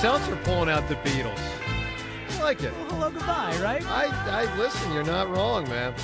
[0.00, 1.38] Seltzer pulling out the Beatles.
[2.30, 2.72] I like it.
[2.72, 3.84] Well, hello, goodbye, right?
[3.86, 4.06] I,
[4.46, 4.90] I listen.
[4.94, 5.94] You're not wrong, man.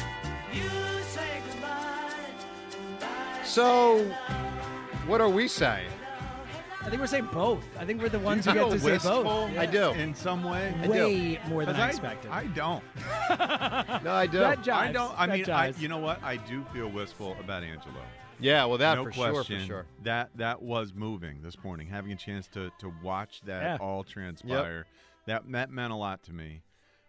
[3.44, 4.04] So,
[5.06, 5.88] what are we saying?
[6.82, 7.64] I think we're saying both.
[7.78, 9.56] I think we're the ones who get to say both.
[9.56, 9.90] I do.
[9.92, 10.74] in some way.
[10.82, 10.92] I do.
[10.92, 12.30] Way more than 'Cause I expected.
[12.30, 12.84] I don't.
[14.04, 14.38] No, I do.
[14.38, 14.72] That jives.
[14.72, 15.18] I don't.
[15.18, 15.80] I That mean, I, jives.
[15.80, 16.22] you know what?
[16.22, 17.94] I do feel wistful about Angelo.
[18.38, 19.34] Yeah, well, that no for question.
[19.34, 19.86] sure, for sure.
[20.02, 21.88] That that was moving this morning.
[21.88, 23.76] Having a chance to to watch that Yeah.
[23.80, 24.86] all transpire,
[25.26, 26.62] that that meant a lot to me.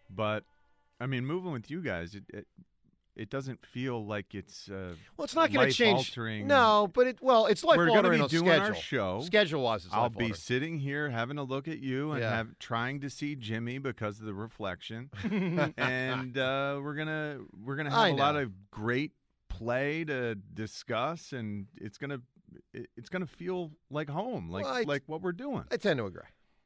[0.10, 0.44] But
[1.00, 2.48] I mean, moving with you guys, it it,
[3.16, 5.98] it doesn't feel like it's uh, Well, it's not going to change.
[5.98, 6.46] life-altering.
[6.48, 8.68] No, but it well, it's life We're gonna be doing schedule.
[8.68, 9.22] our show.
[9.26, 12.30] Schedule wise, I'll be sitting here having a look at you and Yeah.
[12.30, 15.10] have trying to see Jimmy because of the reflection,
[15.78, 19.12] and uh, we're gonna we're gonna I have a lot of great
[19.58, 22.22] play to discuss, and it's gonna
[22.74, 25.66] it's gonna feel like home, like Well, I- like what we're doing.
[25.72, 26.22] I tend to agree,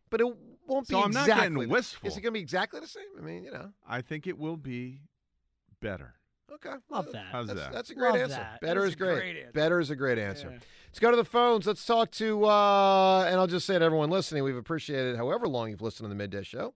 [0.09, 0.27] but it
[0.67, 1.41] won't be So I'm not exactly.
[1.49, 2.07] getting the- wistful.
[2.07, 3.03] Is it going to be exactly the same?
[3.17, 3.71] I mean, you know.
[3.87, 5.01] I think it will be
[5.81, 6.13] better.
[6.53, 6.69] Okay.
[6.89, 7.25] Love well, that.
[7.31, 7.71] How's That's, that?
[7.73, 8.35] that's a great Love answer.
[8.35, 8.61] that.
[8.61, 9.15] Better That's is great.
[9.33, 9.53] great.
[9.53, 10.49] Better is a great answer.
[10.51, 10.59] Yeah.
[10.87, 11.65] Let's go to the phones.
[11.65, 15.69] Let's talk to, uh, and I'll just say to everyone listening, we've appreciated however long
[15.69, 16.73] you've listened to the midday show.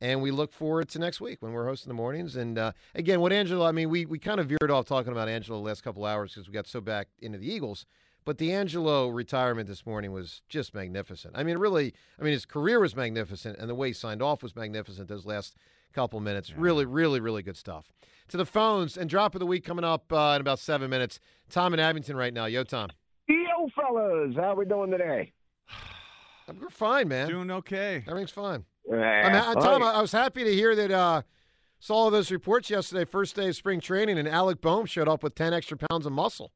[0.00, 2.36] And we look forward to next week when we're hosting the mornings.
[2.36, 5.28] And uh, again, what Angelo, I mean, we, we kind of veered off talking about
[5.28, 7.86] Angelo the last couple hours because we got so back into the Eagles.
[8.26, 11.34] But the Angelo retirement this morning was just magnificent.
[11.36, 14.42] I mean, really, I mean, his career was magnificent, and the way he signed off
[14.42, 15.54] was magnificent those last
[15.92, 16.52] couple minutes.
[16.52, 17.92] Really, really, really good stuff.
[18.28, 21.20] To the phones and drop of the week coming up uh, in about seven minutes.
[21.48, 22.46] Tom in Abington right now.
[22.46, 22.90] Yo, Tom.
[23.28, 25.32] Yo, fellas, how we doing today?
[26.48, 27.28] I'm we're fine, man.
[27.28, 28.02] Doing okay.
[28.08, 28.64] Everything's fine.
[28.92, 30.90] I'm ha- Tom, I I was happy to hear that.
[30.90, 31.22] Uh,
[31.78, 35.22] saw all those reports yesterday, first day of spring training, and Alec Bohm showed up
[35.22, 36.52] with ten extra pounds of muscle.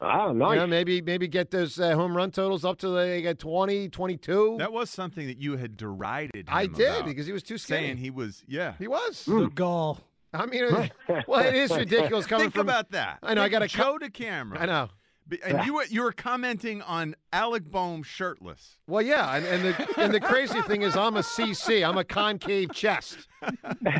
[0.00, 0.56] You nice.
[0.56, 4.56] know, maybe maybe get those uh, home run totals up to like uh, 20, 22.
[4.58, 6.46] That was something that you had derided.
[6.48, 7.86] I did about, because he was too skinny.
[7.86, 8.42] saying he was.
[8.46, 9.24] Yeah, he was.
[9.24, 10.00] The gall.
[10.34, 10.64] I mean,
[11.28, 12.68] well, it is ridiculous coming Think from.
[12.68, 13.18] about that.
[13.22, 14.60] I know, I got a Joe co- to camera.
[14.60, 14.88] I know.
[15.26, 18.76] Be- And you were you were commenting on Alec Bohm shirtless.
[18.86, 21.86] Well, yeah, and, and the and the crazy thing is, I'm a CC.
[21.88, 23.26] I'm a concave chest.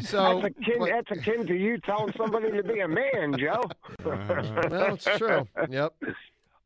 [0.02, 3.62] So that's akin, but- that's akin to you telling somebody to be a man, Joe.
[4.04, 5.46] well, it's true.
[5.70, 5.94] Yep.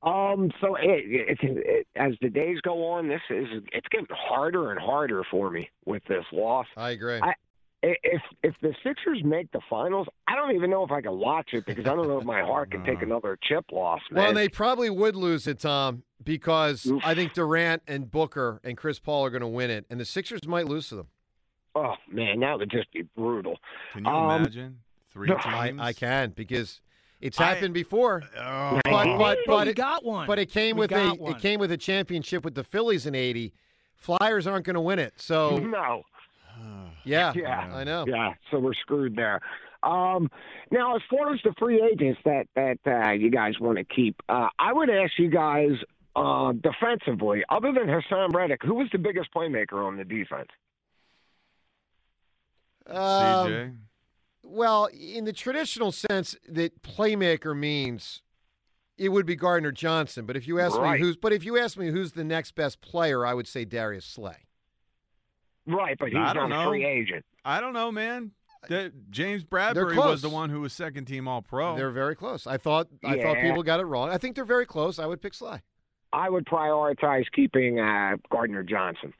[0.02, 0.50] Um.
[0.60, 4.81] So it, it, it, as the days go on, this is it's getting harder and
[4.81, 6.66] harder for me with this loss.
[6.76, 7.19] I agree.
[7.20, 7.32] I,
[7.83, 11.51] if if the Sixers make the finals, I don't even know if I can watch
[11.53, 14.01] it because I don't know if my heart can take another chip loss.
[14.11, 14.19] Man.
[14.21, 18.77] Well, and they probably would lose it, Tom, because I think Durant and Booker and
[18.77, 21.07] Chris Paul are going to win it, and the Sixers might lose to them.
[21.75, 23.59] oh man, that would just be brutal.
[23.93, 24.79] Can you Um, imagine
[25.11, 25.81] three times?
[25.81, 26.81] I, I can because
[27.21, 28.23] it's I- happened before.
[28.37, 28.81] Oh.
[28.85, 30.27] But but But but we it, got one.
[30.27, 31.33] but it came We with a one.
[31.37, 33.55] it came with a championship with the Phillies in '80.
[33.95, 36.03] Flyers aren't going to win it, so no.
[37.05, 37.71] Yeah, Yeah.
[37.75, 38.05] I know.
[38.06, 39.41] Yeah, so we're screwed there.
[39.83, 40.31] Um,
[40.71, 44.21] now, as far as the free agents that that uh, you guys want to keep,
[44.29, 45.73] uh, I would ask you guys
[46.17, 50.49] uh, defensively, other than Haason Reddick, who was the biggest playmaker on the defense?
[52.87, 53.77] Um, CJ.
[54.43, 58.23] Well, in the traditional sense that playmaker means
[58.97, 60.99] it would be Gardner Johnson, but if you ask Right.
[60.99, 63.65] me who's but if you ask me who's the next best player, I would say
[63.65, 64.48] Darius Slay.
[65.69, 66.70] Right, but he's I don't not a know.
[66.70, 67.25] free agent.
[67.44, 68.32] I don't know, man.
[68.69, 71.76] The- James Bradberry was the one who was second team All Pro.
[71.76, 72.47] They're very close.
[72.47, 74.09] I thought I thought people got it wrong.
[74.11, 74.99] I think they're very close.
[74.99, 75.62] I would pick Slay.
[76.12, 79.12] I would prioritize keeping uh, Gardner Johnson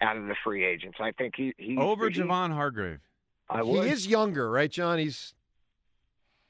[0.00, 0.98] out of the free agents.
[1.00, 2.98] I think he, he Over he, Javon Hargrave.
[3.48, 3.86] I He would.
[3.86, 4.98] is younger, right, John?
[4.98, 5.34] He's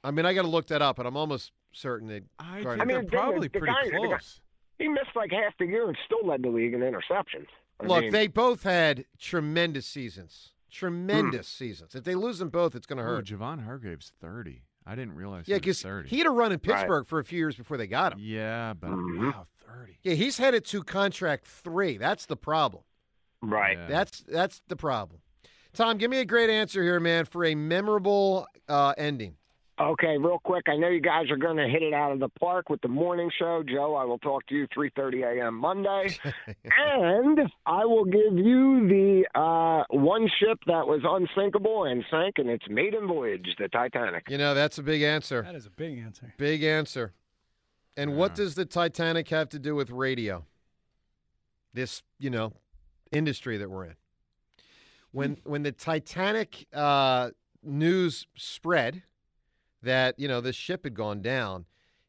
[0.03, 2.83] I mean, I got to look that up, but I'm almost certain that I Gardner-
[2.83, 4.41] I mean, they're probably the pretty guy- the guy- close.
[4.79, 7.47] He missed like half the year and still led the league in interceptions.
[7.81, 10.53] I Look, mean, they both had tremendous seasons.
[10.71, 11.95] Tremendous seasons.
[11.95, 13.27] If they lose them both, it's going to Oh, hurt.
[13.27, 14.63] Javon Hargrave's 30.
[14.87, 16.09] I didn't realize yeah, he was because 30.
[16.09, 16.77] he had a run in Right.
[16.77, 18.19] Pittsburgh for a few years before they got him.
[18.21, 19.33] yeah, but Mhm.
[19.33, 19.99] wow, 30.
[20.03, 21.97] Yeah, he's headed to contract three.
[21.99, 22.85] That's the problem.
[23.43, 23.77] right.
[23.79, 23.87] Yeah.
[23.89, 25.21] That's that's the problem.
[25.73, 29.37] Tom, give me a great answer here, man, for a memorable uh, ending.
[29.79, 30.65] Okay, real quick.
[30.69, 32.89] I know you guys are going to hit it out of the park with the
[32.89, 33.63] morning show.
[33.63, 35.55] Joe, I will talk to you 3:30 a.m.
[35.55, 36.17] Monday,
[36.79, 42.49] and I will give you the uh, one ship that was unsinkable and sank in
[42.49, 44.25] its maiden voyage, the Titanic.
[44.31, 45.43] You know, that's a big answer.
[45.43, 46.33] That is a big answer.
[46.39, 47.13] Big answer.
[47.99, 50.47] And what does the Titanic have to do with radio?
[51.75, 52.55] This, you know,
[53.13, 53.97] industry that we're in.
[55.13, 57.31] When when the Titanic uh,
[57.63, 59.03] news spread
[59.87, 61.65] that you know this ship had gone down,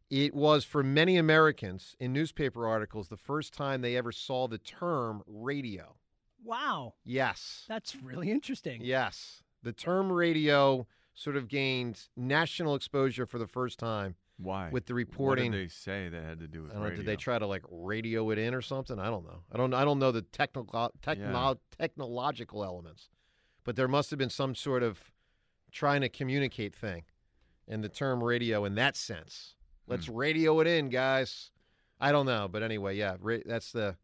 [0.09, 4.57] it was for many Americans in newspaper articles the first time they ever saw the
[4.57, 5.95] term radio.
[6.43, 7.65] Wow, Yes.
[7.67, 8.81] that's really interesting.
[8.83, 9.43] Yes.
[9.63, 14.69] The term radio sort of gained national exposure for the first time Why?
[14.71, 15.51] with the What reporting.
[15.51, 17.47] did they say that had to do with I don't know, did they try to
[17.47, 18.99] like radio it in or something?
[18.99, 19.41] I don't know.
[19.51, 23.09] I don't I don't know the technical techno- technological elements.
[23.65, 25.11] But there must have been some sort of
[25.71, 27.03] trying to communicate thing
[27.67, 29.55] and the term radio in that sense.
[29.87, 30.15] Let's Hmm.
[30.15, 31.51] radio it in, guys.
[31.99, 33.97] I don't know, but anyway, yeah, ra- that's the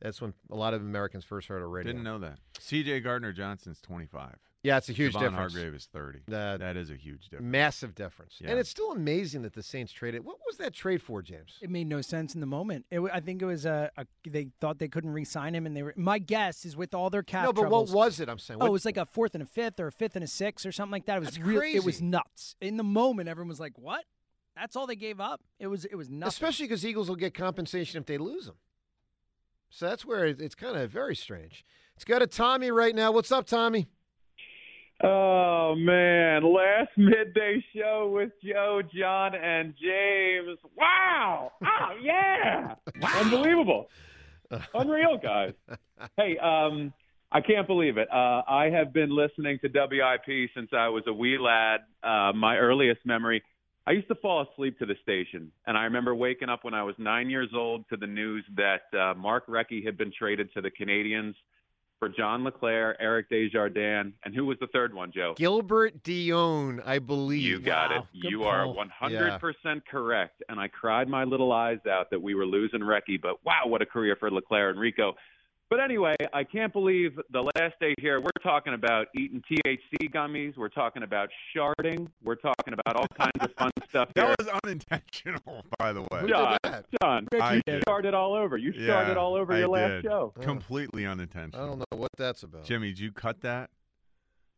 [0.00, 1.92] that's when a lot of Americans first heard of radio.
[1.92, 2.38] Didn't know that.
[2.58, 3.00] C.J.
[3.00, 4.36] Gardner Johnson's 25.
[4.64, 5.52] Yeah, it's a huge Javon difference.
[5.52, 6.20] Hargrave is 30.
[6.26, 7.52] Uh, that is a huge difference.
[7.52, 8.36] Massive difference.
[8.40, 8.48] Yeah.
[8.48, 10.24] And it's still amazing that the Saints traded.
[10.24, 11.58] What was that trade for, James?
[11.60, 12.86] It made no sense in the moment.
[12.90, 15.82] It, I think it was a, a they thought they couldn't re-sign him, and they
[15.82, 15.92] were.
[15.96, 17.92] My guess is with all their cap no, but troubles.
[17.92, 18.30] what was it?
[18.30, 18.62] I'm saying.
[18.62, 20.64] Oh, it was like a fourth and a fifth, or a fifth and a sixth,
[20.64, 21.18] or something like that.
[21.18, 21.76] It was That's real.
[21.76, 22.56] It was nuts.
[22.62, 24.06] In the moment, everyone was like, "What?
[24.56, 25.84] That's all they gave up." It was.
[25.84, 26.36] It was nuts.
[26.36, 28.56] Especially because Eagles will get compensation if they lose them.
[29.68, 31.66] So that's where it's kind of very strange.
[31.94, 33.12] Let's go to Tommy right now.
[33.12, 33.88] What's up, Tommy?
[35.02, 40.58] Oh man, last midday show with Joe, John, and James.
[40.76, 41.50] Wow!
[41.62, 42.74] Oh yeah!
[43.20, 43.88] Unbelievable,
[44.74, 45.54] unreal, guys.
[46.16, 46.92] Hey, um,
[47.32, 48.08] I can't believe it.
[48.12, 51.80] Uh, I have been listening to WIP since I was a wee lad.
[52.02, 53.42] Uh, my earliest memory.
[53.86, 56.82] I used to fall asleep to the station, and I remember waking up when I
[56.84, 60.62] was nine years old to the news that uh, Mark Recchi had been traded to
[60.62, 61.34] the Canadiens
[61.98, 65.34] for John LeClair, Eric Desjardins, and who was the third one, Joe?
[65.36, 67.42] Gilbert Dionne, I believe.
[67.42, 68.30] You got Wow, it.
[68.30, 70.42] You are 100% correct.
[70.48, 73.82] And I cried my little eyes out that we were losing Recchi, but wow, what
[73.82, 75.14] a career for LeClair and Rico.
[75.70, 80.56] But anyway, I can't believe the last day here, we're talking about eating THC gummies.
[80.56, 82.08] We're talking about sharding.
[82.22, 84.26] We're talking about all kinds of fun stuff here.
[84.26, 86.20] That was unintentional, by the way.
[86.20, 86.58] Who John.
[87.02, 87.82] John, I you did.
[87.82, 88.56] started all over.
[88.56, 90.04] You Yeah, started all over I your last did.
[90.04, 90.32] show.
[90.40, 91.64] Completely unintentional.
[91.64, 92.64] I don't know what that's about.
[92.64, 93.70] Jimmy, did you cut that?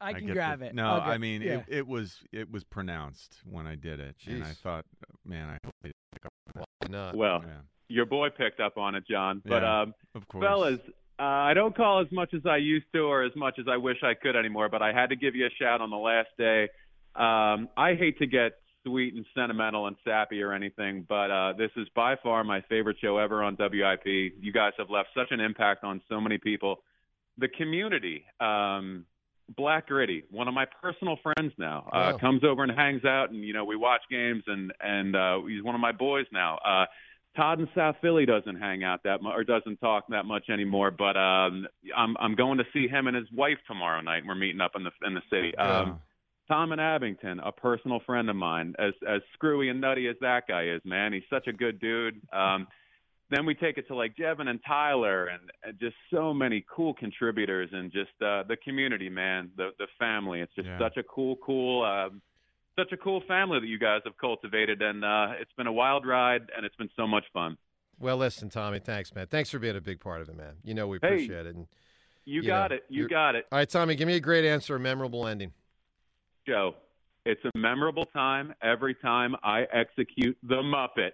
[0.01, 0.75] I can get grab the- it.
[0.75, 1.59] No, I'll get- I mean yeah.
[1.61, 4.85] it, it was it was pronounced when I did it, and I thought,
[5.25, 6.91] man, I hope they pick up on that.
[6.91, 7.17] not.
[7.17, 7.43] Well,
[7.89, 9.43] your boy picked up on it, John.
[9.45, 10.45] But Yeah, um, of course.
[10.45, 10.81] fellas,
[11.19, 13.77] uh, I don't call as much as I used to, or as much as I
[13.77, 14.69] wish I could anymore.
[14.69, 16.69] But I had to give you a shout on the last day.
[17.15, 18.53] Um, I hate to get
[18.85, 22.97] sweet and sentimental and sappy or anything, but uh, this is by far my favorite
[23.01, 24.05] show ever on WIP.
[24.07, 26.83] You guys have left such an impact on so many people.
[27.39, 29.05] The community, um,
[29.57, 32.19] Black Gritty, one of my personal friends now, uh, Wow.
[32.19, 35.63] comes over and hangs out, and you know we watch games, and and uh, he's
[35.63, 36.57] one of my boys now.
[36.65, 36.87] Uh,
[37.37, 40.91] Todd in South Philly doesn't hang out that much or doesn't talk that much anymore,
[40.91, 44.23] but um, I'm I'm going to see him and his wife tomorrow night.
[44.27, 45.57] We're meeting up in the in the city.
[45.57, 46.01] Um,
[46.49, 50.45] Tom in Abington, a personal friend of mine, as as screwy and nutty as that
[50.49, 52.21] guy is, man, he's such a good dude.
[52.33, 52.67] Um,
[53.29, 56.95] then we take it to like Jevin and Tyler, and, and just so many cool
[56.95, 60.41] contributors, and just uh, the community, man, the the family.
[60.41, 60.79] It's just Yeah.
[60.79, 62.23] such a cool, cool, um,
[62.79, 66.07] such a cool family that you guys have cultivated, and uh, it's been a wild
[66.07, 67.57] ride, and it's been so much fun.
[67.99, 69.27] Well, listen, Tommy, thanks, man.
[69.27, 70.55] Thanks for being a big part of it, man.
[70.63, 71.57] You know we Hey, appreciate it.
[71.57, 71.67] And,
[72.27, 72.85] You, you got know, it.
[72.89, 75.53] You got it, All right, Tommy, give me a great answer, a memorable ending.
[76.47, 76.75] Joe.
[77.25, 81.13] It's a memorable time every time I execute the Muppet.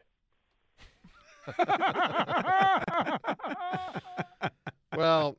[4.94, 5.38] Well,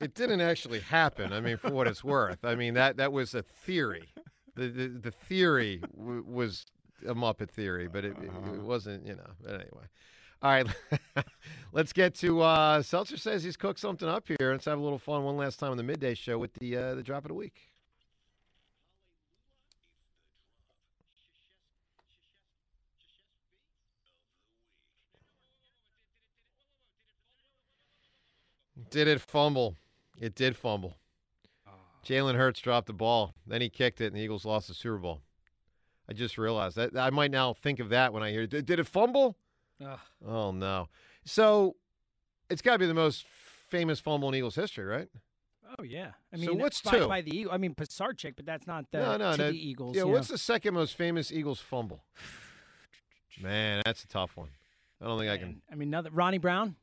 [0.00, 1.32] it didn't actually happen.
[1.32, 2.44] I mean, for what it's worth.
[2.44, 4.08] I mean that that was a theory.
[4.56, 6.66] The the, the theory w- was
[7.06, 9.06] a Muppet theory, but it, it, it wasn't.
[9.06, 9.30] You know.
[9.42, 9.86] But anyway.
[10.42, 10.66] All right,
[11.72, 14.52] let's get to uh, Seltzer says he's cooked something up here.
[14.52, 16.94] Let's have a little fun one last time on the midday show with the uh,
[16.94, 17.72] the drop of the week.
[28.90, 29.76] Did it fumble?
[30.20, 30.96] It did fumble.
[32.06, 33.34] Jalen Hurts dropped the ball.
[33.46, 35.22] Then he kicked it, and the Eagles lost the Super Bowl.
[36.08, 38.46] I just realized that I might now think of that when I hear.
[38.46, 39.36] Did, did it fumble?
[39.84, 39.98] Ugh.
[40.24, 40.88] Oh no!
[41.24, 41.76] So
[42.48, 43.26] it's got to be the most
[43.68, 45.08] famous fumble in Eagles history, right?
[45.78, 46.12] Oh yeah.
[46.32, 47.08] I So mean, what's by, two?
[47.08, 47.52] by the Eagle.
[47.52, 49.50] I mean, Pisarcik, but that's not the no, no, to no.
[49.50, 49.96] the Eagles.
[49.96, 50.34] Yeah, what's know.
[50.34, 52.04] the second most famous Eagles fumble?
[53.42, 54.48] Man, that's a tough one.
[55.02, 55.60] I don't think I can.
[55.70, 56.76] I mean, another Ronnie Brown,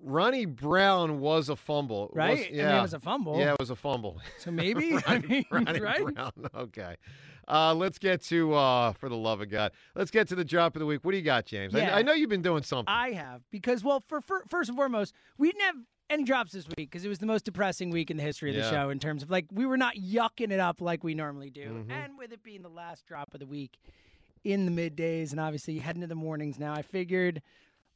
[0.00, 2.30] Ronnie Brown was a fumble, right?
[2.38, 3.38] Was, I mean, yeah, it was a fumble.
[3.38, 4.20] Yeah, it was a fumble.
[4.38, 4.96] So maybe.
[5.06, 6.04] I mean, Ronnie right?
[6.14, 6.32] Brown.
[6.54, 6.96] Okay.
[7.48, 10.74] Uh, let's get to, uh, for the love of God, let's get to the drop
[10.74, 11.04] of the week.
[11.04, 11.74] What do you got, James?
[11.74, 11.96] I- Yeah.
[11.96, 12.92] I, know you've been doing something.
[12.92, 15.76] I have because, well, for, for first and foremost, we didn't have
[16.10, 18.56] any drops this week because it was the most depressing week in the history of
[18.56, 18.70] the Yeah.
[18.70, 21.66] show in terms of like we were not yucking it up like we normally do,
[21.68, 21.90] Mm-hmm.
[21.90, 23.78] and with it being the last drop of the week
[24.44, 27.42] in the middays and obviously heading to the mornings now, I figured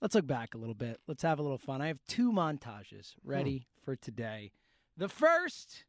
[0.00, 1.00] let's look back a little bit.
[1.06, 1.80] Let's have a little fun.
[1.82, 4.52] I have two montages ready for today.
[4.96, 5.84] The first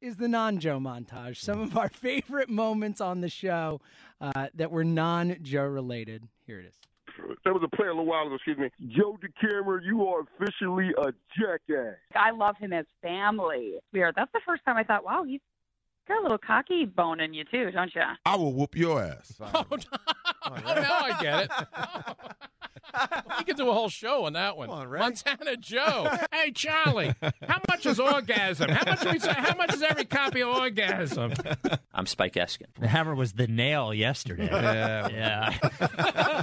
[0.00, 1.36] is the non-Joe montage.
[1.36, 3.80] Some of our favorite moments on the show
[4.20, 6.26] uh, that were non-Joe related.
[6.46, 6.74] Here it is.
[7.44, 8.70] That was a player a little while ago, excuse me.
[8.88, 11.96] Joe DeCamara, you are officially a jackass.
[12.14, 13.74] I love him as family.
[13.92, 14.14] Weird.
[14.16, 15.40] That's the first time I thought, wow, he's
[16.08, 18.02] got a little cocky bone in you too, don't you?
[18.24, 19.34] I will whoop your ass.
[20.42, 20.56] Oh, no!
[20.64, 21.50] now I get it.
[23.38, 24.68] we could do a whole show on that one.
[24.68, 26.10] Montana Joe.
[26.32, 27.14] hey, Charlie,
[27.46, 28.70] how much is orgasm?
[28.70, 29.04] How much?
[29.04, 31.32] We say, how much is every copy of orgasm?
[31.94, 32.66] I'm Spike Eskin.
[32.78, 34.48] The hammer was the nail yesterday.
[34.50, 35.08] Yeah.
[35.08, 36.42] yeah.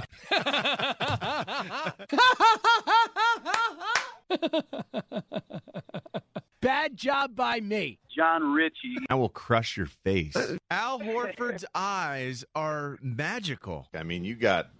[6.60, 7.98] Bad job by me.
[8.14, 8.96] Jon Ritchie.
[9.08, 10.36] I will crush your face.
[10.70, 13.86] Al Horford's eyes are magical.
[13.94, 14.70] I mean, you got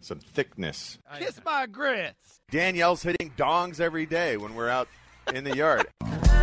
[0.00, 0.98] some thickness.
[1.12, 2.40] Oh, Kiss my grits.
[2.50, 4.88] Danielle's hitting dongs every day when we're out
[5.32, 5.86] in the yard.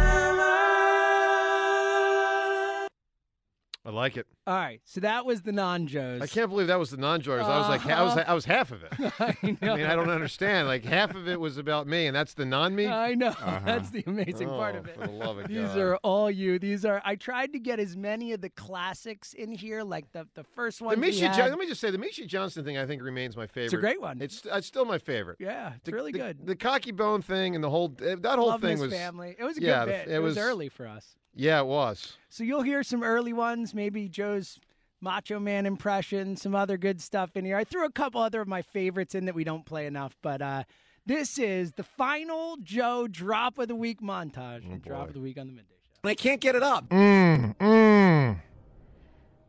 [3.88, 4.27] I like it.
[4.46, 6.22] All right, so that was the non-Joes.
[6.22, 7.46] I can't believe that was the non-joyers.
[7.46, 8.25] I was like, I was, Uh-huh.
[8.27, 8.91] I was half of it.
[9.20, 9.74] I, know.
[9.74, 10.67] I mean, I don't understand.
[10.67, 12.88] Like half of it was about me, and that's the non-me.
[12.88, 13.27] I know.
[13.29, 13.60] Uh-huh.
[13.65, 14.96] That's the amazing part Oh, of it.
[14.96, 15.77] for the love of These God.
[15.77, 16.60] are all you.
[16.60, 17.01] These are.
[17.06, 20.82] I tried to get as many of the classics in here, like the the first
[20.82, 20.94] one.
[20.96, 21.38] The Misha, had.
[21.38, 23.65] Jo- let me just say, the Misha Johnson thing, I think remains my favorite.
[23.65, 24.22] It's a great one.
[24.22, 25.38] It's it's still my favorite.
[25.39, 26.46] Yeah, it's The- really the- good.
[26.46, 29.36] The cocky bone thing and the whole that whole Love thing was family.
[29.39, 30.08] It was a yeah, good bit.
[30.10, 31.15] It, It was was early for us.
[31.38, 32.17] Yeah, it was.
[32.29, 34.60] So you'll hear some early ones, maybe Joe's
[35.01, 37.56] Macho Man impression, some other good stuff in here.
[37.56, 40.41] I threw a couple other of my favorites in that we don't play enough, but
[40.41, 40.63] uh,
[41.06, 44.63] this is the final Joe drop of the week montage.
[44.72, 45.75] Oh, drop of the week on the midday.
[46.03, 46.10] Show.
[46.10, 46.89] I can't get it up.
[46.89, 48.41] Mm, mm,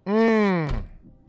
[0.07, 0.83] mm.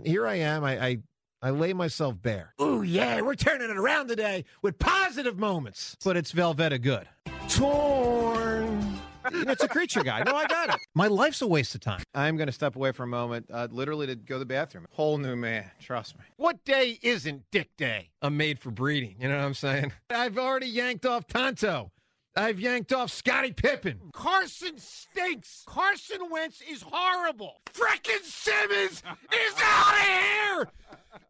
[0.03, 0.63] Here I am.
[0.63, 0.97] I, I
[1.41, 2.53] I lay myself bare.
[2.61, 5.95] Ooh, yeah, we're turning it around today with positive moments.
[6.03, 7.07] But it's Velveeta good.
[7.47, 10.23] Torn it's a creature guy.
[10.23, 10.75] No, I got it.
[10.95, 12.03] My life's a waste of time.
[12.13, 14.87] I'm going to step away for a moment, uh, literally to go to the bathroom.
[14.91, 16.25] Whole new man, trust me.
[16.37, 18.09] What day isn't Dick Day?
[18.21, 19.15] I'm made for breeding.
[19.19, 19.93] You know what I'm saying?
[20.09, 21.91] I've already yanked off Tonto.
[22.35, 23.99] I've yanked off Scottie Pippen.
[24.13, 25.63] Carson stinks.
[25.67, 27.61] Carson Wentz is horrible.
[27.73, 30.67] Frickin' Simmons is out of here.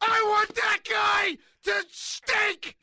[0.01, 2.75] I want that guy to stink.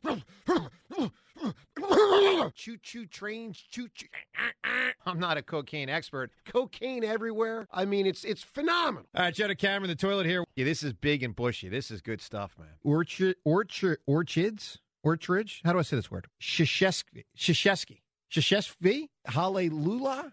[2.54, 4.06] Choo choo trains, choo choo.
[4.38, 5.10] Uh, uh, uh.
[5.10, 6.30] I'm not a cocaine expert.
[6.46, 7.66] Cocaine everywhere.
[7.72, 9.06] I mean, it's it's phenomenal.
[9.14, 10.44] All right, Joe Cameron, the toilet here.
[10.56, 11.68] Yeah, this is big and bushy.
[11.68, 12.68] This is good stuff, man.
[12.82, 15.60] Orchard, orchard, orchids, orchardage.
[15.64, 16.26] How do I say this word?
[16.40, 18.00] Shishesky, Shishesky,
[18.30, 19.08] Shishesky.
[19.26, 20.32] Hallelujah.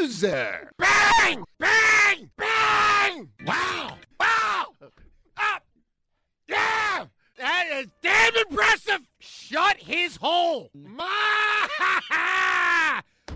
[0.00, 0.70] Loser.
[0.78, 1.44] Bang!
[1.58, 2.30] Bang!
[2.36, 3.28] Bang!
[3.44, 3.98] Wow!
[4.18, 4.66] Wow!
[7.40, 7.46] Up!
[7.46, 7.64] Yeah!
[7.64, 9.00] That is damn impressive!
[9.18, 10.70] Shut his hole!
[10.74, 11.68] My,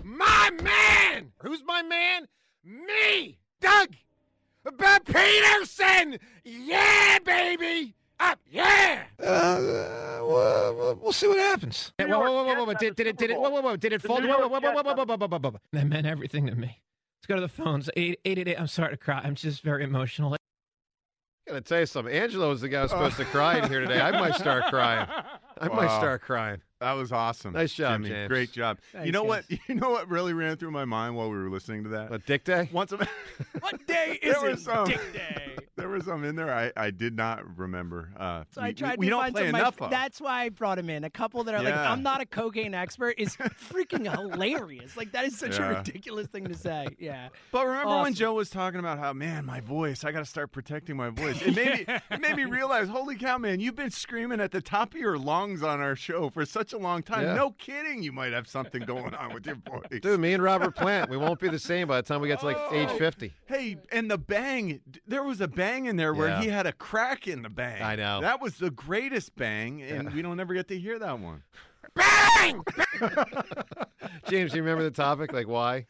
[0.03, 1.31] my man!
[1.39, 2.27] Who's my man?
[2.63, 3.37] Me!
[3.61, 3.95] Doug!
[4.77, 6.19] Bob Peterson!
[6.43, 7.95] Yeah, baby!
[8.19, 9.03] Up, yeah!
[9.19, 9.57] Uh,
[10.21, 11.91] we'll, we'll see what happens.
[11.99, 14.01] Whoa, whoa, whoa, whoa, whoa, Did, did it, did it, whoa, whoa, whoa, did it
[14.01, 14.21] fall?
[14.21, 15.59] Whoa, whoa, whoa, whoa, whoa, whoa, whoa, whoa, whoa, whoa.
[15.73, 16.81] That meant everything to me.
[17.17, 17.89] Let's go to the phones.
[17.95, 19.21] 888, I'm sorry to cry.
[19.23, 20.35] I'm just very emotional.
[21.47, 22.13] Gotta tell you something.
[22.13, 24.01] Angelo was the guy who was supposed to cry in here today.
[24.01, 25.07] I might start crying.
[25.61, 26.61] I might start crying.
[26.85, 27.53] That was awesome.
[27.53, 28.09] Nice job, Jimmy.
[28.09, 28.27] James.
[28.27, 28.77] Great job.
[28.91, 29.45] Thanks, you know what?
[29.67, 32.13] You know what really ran through my mind while we were listening to that?
[32.13, 32.69] A dick day?
[32.71, 32.97] Once a
[33.61, 34.63] What day is was it?
[34.63, 35.55] some- Dick Day.
[35.75, 38.11] there was some in there I, I did not remember.
[38.15, 39.91] Uh, So we, I tried we to don't find some enough my, of.
[39.91, 41.03] That's why I brought him in.
[41.03, 44.95] A couple that are like, I'm not a cocaine expert is freaking hilarious.
[44.95, 46.87] Like that is such a ridiculous thing to say.
[46.99, 47.29] Yeah.
[47.51, 50.51] But remember when Joe was talking about how, man, my voice, I got to start
[50.51, 51.41] protecting my voice.
[51.41, 54.61] It made, me, it made me realize, holy cow, man, you've been screaming at the
[54.61, 57.23] top of your lungs on our show for such a long time.
[57.23, 57.33] Yeah.
[57.35, 59.99] No kidding, you might have something going on with your voice.
[60.01, 62.39] Dude, me and Robert Plant, we won't be the same by the time we get
[62.41, 62.97] to like age Oh.
[62.97, 63.33] 50.
[63.45, 66.41] Hey, and the bang, there was a bang in there where Yeah.
[66.41, 67.81] he had a crack in the bang.
[67.81, 68.21] I know.
[68.21, 71.43] That was the greatest bang, and we don't ever get to hear that one.
[71.95, 72.61] Bang!
[74.27, 75.31] James, you remember the topic?
[75.31, 75.85] Like, why?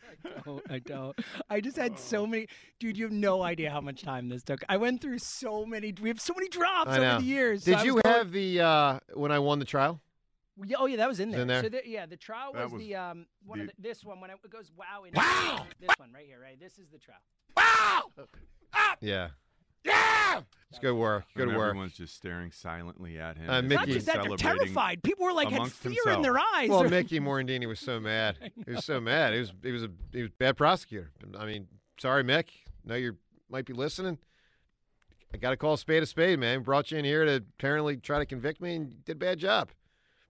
[0.45, 1.17] Oh, I don't.
[1.49, 2.47] I just had so many.
[2.79, 4.59] Dude, you have no idea how much time this took.
[4.69, 5.93] I went through so many.
[6.01, 7.63] We have so many drops over the years.
[7.63, 10.01] Did I you going- have the, uh, when I won the trial?
[10.63, 11.41] Yeah, oh yeah, that was in there.
[11.41, 11.63] in there?
[11.63, 14.19] So the, yeah, the trial was, was the um one of the- the, this one
[14.21, 15.03] when it goes wow.
[15.03, 15.65] In wow.
[15.79, 16.59] This one right here, right.
[16.59, 18.11] This is the trial.
[19.01, 19.29] Yeah.
[19.83, 20.41] Yeah!
[20.71, 21.25] It's good work.
[21.35, 21.69] Good And work.
[21.69, 23.49] Everyone's just staring silently at him.
[23.49, 25.03] Uh, as Mickey- Not just that, they're terrified.
[25.03, 26.15] People were like had fear himself.
[26.17, 26.69] in their eyes.
[26.69, 28.37] Well, Mickey Morandini was so mad.
[28.65, 29.33] He was so mad.
[29.33, 31.11] He was he was a he was a bad prosecutor.
[31.37, 31.67] I mean,
[31.99, 32.45] sorry, Mick.
[32.83, 33.17] Know you
[33.49, 34.17] might be listening.
[35.33, 36.61] I got to call a spade a spade, man.
[36.63, 39.69] Brought you in here to apparently try to convict me, and did a bad job.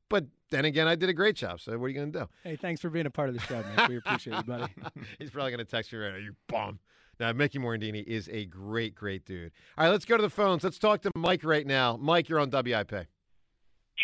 [0.09, 1.59] But then again, I did a great job.
[1.59, 2.29] So what are you going to do?
[2.43, 3.89] Hey, thanks for being a part of the show, man.
[3.89, 4.73] We appreciate you, buddy.
[5.19, 6.19] He's probably going to text me right now.
[6.19, 6.79] You bum.
[7.19, 9.51] Now, Mickey Morandini is a great, great dude.
[9.77, 10.63] All right, let's go to the phones.
[10.63, 11.97] Let's talk to Mike right now.
[11.97, 13.07] Mike, you're on WIP.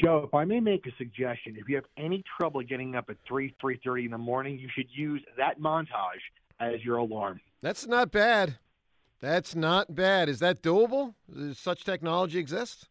[0.02, 3.18] Joe, if I may make a suggestion, if you have any trouble getting up at
[3.28, 6.22] three, three thirty in the morning, you should use that montage
[6.62, 7.42] as your alarm.
[7.62, 8.58] That's not bad.
[9.20, 10.30] That's not bad.
[10.30, 11.14] Is that doable?
[11.32, 12.88] Does such technology exist?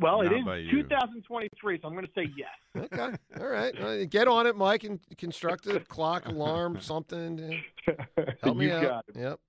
[0.00, 0.70] Well, it Not is by you.
[0.82, 2.48] 2023, so I'm going to say yes.
[2.92, 3.16] Okay.
[3.40, 3.80] All right.
[3.80, 7.62] Uh, Get on it, Mike, and construct a clock, alarm, something.
[8.42, 8.82] Help me you out.
[8.82, 9.16] got it.
[9.20, 9.40] Yep.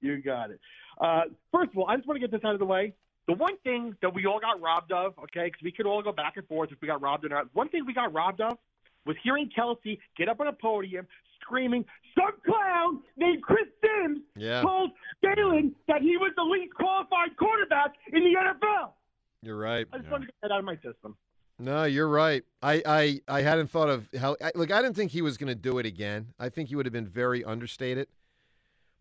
[0.00, 0.60] You got it.
[1.00, 2.92] Uh, first of all, I just want to get this out of the way.
[3.28, 6.10] The one thing that we all got robbed of, okay, because we could all go
[6.12, 7.46] back and forth if we got robbed or not.
[7.54, 8.58] One thing we got robbed of
[9.06, 11.06] was hearing Kelce get up on a podium
[11.40, 11.84] screaming,
[12.16, 14.60] "Some clown named Chris Sims Yeah.
[14.62, 14.90] told
[15.24, 18.94] Jalen that he was the least qualified quarterback in the NFL."
[19.42, 19.86] You're right.
[19.92, 21.16] I just wanted to get that out of my system.
[21.58, 22.42] No, you're right.
[22.62, 24.36] I, I, I hadn't thought of how.
[24.42, 26.32] I, look, I didn't think he was going to do it again.
[26.38, 28.08] I think he would have been very understated.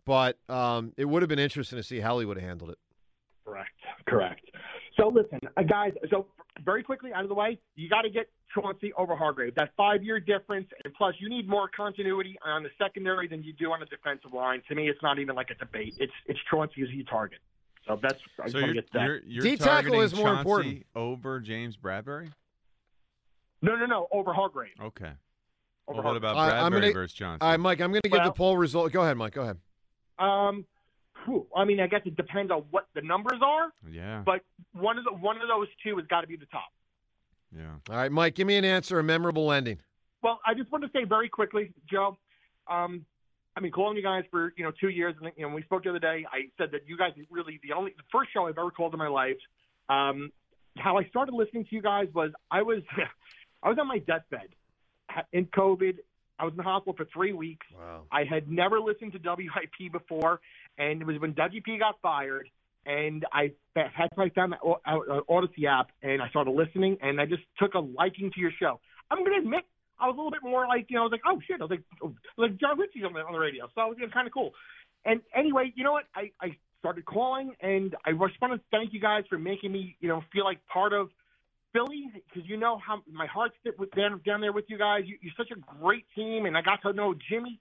[0.06, 2.78] But um, it would have been interesting to see how he would have handled it.
[3.46, 3.70] Correct.
[4.08, 4.42] Correct.
[5.00, 5.94] So listen, uh, guys.
[6.10, 6.28] So
[6.66, 9.56] very quickly out of the way, you got to get Chauncey over Hargrave.
[9.56, 13.72] That five-year difference, and plus you need more continuity on the secondary than you do
[13.72, 14.62] on the defensive line.
[14.70, 15.96] To me, it's not even like a debate.
[16.00, 17.40] It's it's Chauncey as your target.
[17.88, 19.06] So that's I So want to you're, get that.
[19.06, 20.86] you're, you're D-tackle targeting is more Chauncey important.
[20.96, 22.32] over James Bradberry?
[23.62, 24.08] No, no, no.
[24.12, 24.74] Over Hargrave.
[24.82, 25.12] Okay.
[25.88, 27.40] Over Well, what about All right, I'm Bradberry gonna- versus Johnson?
[27.42, 28.92] All right, Mike, I'm going to get the poll result.
[28.92, 29.34] Go ahead, Mike.
[29.34, 29.58] Go ahead.
[30.20, 30.66] Um,
[31.26, 34.22] whew, I mean, I guess it depends on what the numbers are, Yeah.
[34.26, 34.42] but
[34.74, 36.68] one of the one of those two has got to be the top.
[37.56, 37.72] Yeah.
[37.90, 39.80] All right, Mike, give me an answer, a memorable ending.
[40.22, 42.18] Well, I just want to say very quickly, Joe.
[42.70, 43.06] Um,
[43.56, 45.64] I mean, calling you guys for you know two years, and you know, when we
[45.64, 48.32] spoke the other day, I said that you guys are really the only the first
[48.34, 49.38] show I've ever called in my life.
[49.90, 50.32] Um,
[50.78, 52.82] how I started listening to you guys was I was
[53.64, 54.50] I was on my deathbed,
[55.34, 55.98] in COVID.
[56.40, 57.68] I was in the hospital for three weeks.
[57.78, 58.04] Wow.
[58.12, 60.40] I had never listened to WIP before,
[60.78, 62.50] and it was when WP got fired.
[62.84, 67.44] And I had I found uh, Audacy app, and I started listening, and I just
[67.60, 68.80] took a liking to your show.
[69.12, 69.66] I'm going to admit,
[70.02, 71.64] I was a little bit more like, you know, I was like, oh shit, I
[71.64, 74.28] was like, oh, like Jon Ritchie's on the, on the radio, so it was kind
[74.28, 74.52] of cool.
[75.06, 76.06] And anyway, you know what?
[76.16, 79.96] I, I started calling, and I just want to thank you guys for making me,
[80.00, 81.10] you know, feel like part of
[81.74, 83.56] Philly because you know how my heart's
[83.96, 85.04] down down there with you guys.
[85.06, 87.60] You, you're such a great team, and I got to know Jimmy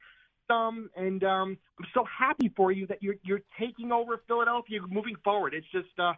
[0.48, 5.16] some, and um, I'm so happy for you that you're you're taking over Philadelphia moving
[5.22, 5.54] forward.
[5.54, 6.14] It's just uh,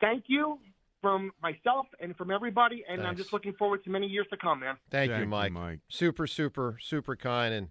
[0.00, 0.58] thank you
[1.04, 4.60] from myself and from everybody, and I'm just looking forward to many years to come,
[4.60, 4.76] man.
[4.90, 5.52] Thank, Thank you, you, Mike.
[5.52, 5.80] Mike.
[5.90, 7.68] Super, super, super kind, and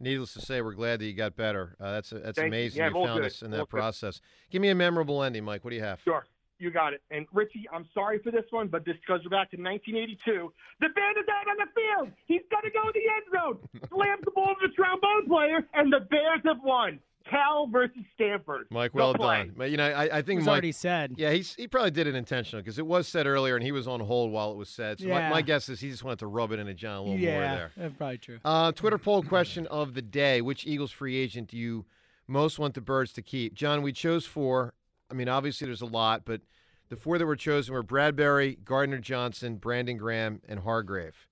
[0.00, 1.76] needless to say, we're glad that you got better.
[1.80, 2.44] Uh, that's that's Thank you.
[2.46, 2.78] amazing.
[2.80, 3.26] Yeah, you all found good.
[3.26, 3.78] us in All that good.
[3.78, 4.20] process.
[4.50, 5.62] Give me a memorable ending, Mike.
[5.62, 6.00] What do you have?
[6.02, 6.26] Sure.
[6.58, 7.02] You got it.
[7.12, 10.52] And Richie, I'm sorry for this one, but this goes back to 1982.
[10.80, 12.12] The band is out on the field.
[12.26, 13.88] He's going to go in the end zone.
[13.88, 16.98] Slams the ball to the trombone player, and the Bears have won.
[17.30, 18.66] Cal versus Stanford.
[18.70, 19.52] Mike, well done.
[19.56, 21.14] But, you know, I, I think It was Mike, already said.
[21.16, 23.88] Yeah, he's, he probably did it intentional because it was said earlier, and he was
[23.88, 25.00] on hold while it was said.
[25.00, 25.30] So my, Yeah.
[25.30, 27.54] my guess is he just wanted to rub it into John a little more yeah,
[27.54, 27.70] there.
[27.76, 28.38] that's probably true.
[28.44, 31.86] Uh, Twitter poll question of the day: Which Eagles free agent do you
[32.28, 33.54] most want the Birds to keep?
[33.54, 34.74] John, we chose four.
[35.10, 36.42] I mean, obviously there's a lot, but
[36.90, 41.26] the four that were chosen were Bradberry, Gardner Johnson, Brandon Graham, and Hargrave.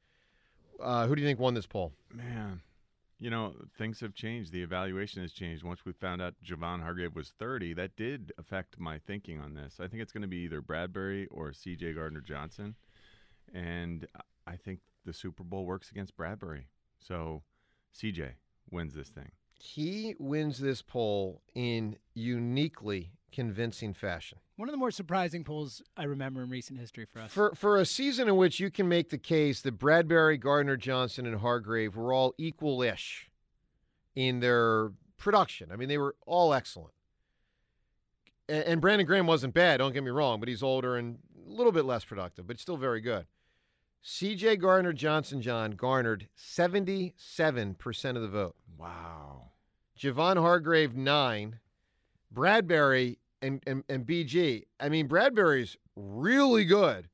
[0.83, 1.93] Uh, who do you think won this poll?
[2.13, 2.61] Man,
[3.23, 4.51] you know, things have changed.
[4.51, 5.63] The evaluation has changed.
[5.63, 9.77] Once we found out Javon Hargrave was 30, that did affect my thinking on this.
[9.79, 11.93] I think it's going to be either Bradberry or C.J.
[11.93, 12.75] Gardner Johnson.
[13.55, 14.09] And
[14.49, 16.65] I think the Super Bowl works against Bradberry.
[16.99, 17.45] So
[17.93, 18.33] C.J.
[18.73, 19.31] wins this thing.
[19.55, 24.39] He wins this poll in uniquely convincing fashion.
[24.57, 27.33] One of the more surprising polls I remember in recent history for us.
[27.33, 31.27] For for a season in which you can make the case that Bradberry, Gardner Johnson,
[31.27, 33.31] and Hargrave were all equal-ish
[34.15, 35.73] in their production.
[35.73, 36.93] I mean, they were all excellent.
[38.49, 39.79] And, and Brandon Graham wasn't bad.
[39.79, 42.77] Don't get me wrong, but he's older and a little bit less productive, but still
[42.77, 43.27] very good.
[44.03, 44.57] C.J.
[44.57, 48.57] Gardner Johnson, John garnered seventy-seven percent of the vote.
[48.77, 49.51] Wow.
[49.99, 51.61] Javon Hargrave nine,
[52.35, 54.63] Bradberry and, and and BG.
[54.81, 57.09] I mean, Bradberry's really good.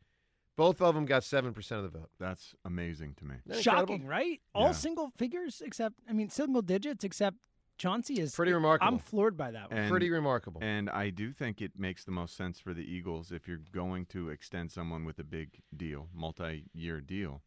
[0.56, 2.10] Both of them got seven percent of the vote.
[2.18, 3.36] That's amazing to me.
[3.46, 4.08] That Shocking, incredible?
[4.08, 4.40] right?
[4.54, 4.72] All Yeah.
[4.72, 7.36] single figures except, I mean, single digits except
[7.78, 8.92] Chauncey is Pretty remarkable.
[8.92, 9.78] I'm floored by that one.
[9.78, 10.60] And- Pretty remarkable.
[10.64, 14.06] And I do think it makes the most sense for the Eagles if you're going
[14.06, 17.42] to extend someone with a big deal, multi-year deal.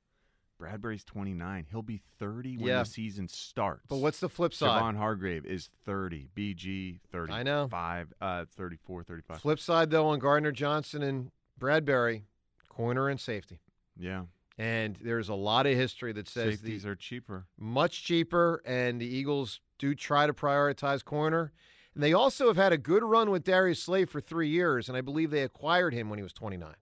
[0.62, 1.65] Bradberry's 29.
[1.71, 2.80] He'll be 30 when Yeah.
[2.84, 3.86] the season starts.
[3.89, 4.82] But what's the flip side?
[4.82, 6.30] Javon Hargrave is 30.
[6.36, 7.34] BG 30.
[7.34, 7.67] I know.
[8.21, 9.41] Uh, 34, 35.
[9.41, 12.24] Flip side though on Gardner Johnson and Bradberry,
[12.69, 13.60] corner and safety.
[13.97, 14.26] Yeah.
[14.58, 17.45] And there's a lot of history that says Safeties the are cheaper.
[17.58, 21.52] much cheaper, and the Eagles do try to prioritize corner.
[21.95, 24.97] And they also have had a good run with Darius Slay for three years, and
[24.97, 26.76] I believe they acquired him when he was 29.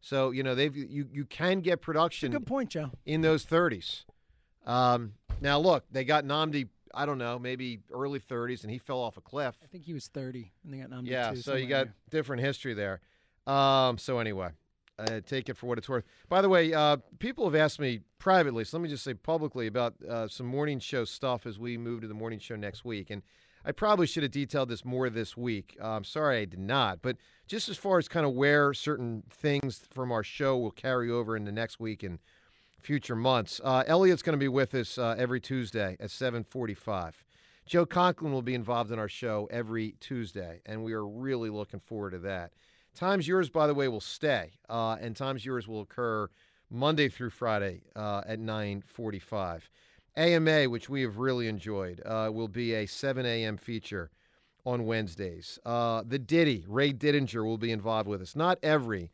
[0.00, 2.90] So you know they've you you can get production Good point, Joe.
[3.04, 4.04] in those 30s.
[4.66, 6.68] Um, now look, they got Namdi.
[6.92, 9.56] I don't know, maybe early 30s, and he fell off a cliff.
[9.62, 11.12] I think he was 30 and they got nominated.
[11.12, 13.00] Yeah, too, so you got different history there.
[13.46, 14.48] Um, so anyway,
[14.98, 16.04] uh, take it for what it's worth.
[16.28, 19.68] By the way, uh, people have asked me privately, so let me just say publicly
[19.68, 23.10] about uh, some morning show stuff as we move to the morning show next week.
[23.10, 23.22] And
[23.64, 25.76] I probably should have detailed this more this week.
[25.80, 27.02] Uh, I'm sorry I did not.
[27.02, 31.10] But just as far as kind of where certain things from our show will carry
[31.10, 32.18] over into next week and
[32.80, 37.24] future months, uh, Elliot's going to be with us uh, every Tuesday at 745.
[37.66, 41.80] Joe Conklin will be involved in our show every Tuesday, and we are really looking
[41.80, 42.52] forward to that.
[42.94, 46.28] Times Yours, by the way, will stay, uh, and Times Yours will occur
[46.70, 49.68] Monday through Friday uh, at 9:45.
[50.20, 53.56] AMA, which we have really enjoyed, uh, will be a 7 a.m.
[53.56, 54.10] feature
[54.66, 55.58] on Wednesdays.
[55.64, 58.36] Uh, the Diddy, Ray Didinger, will be involved with us.
[58.36, 59.12] Not every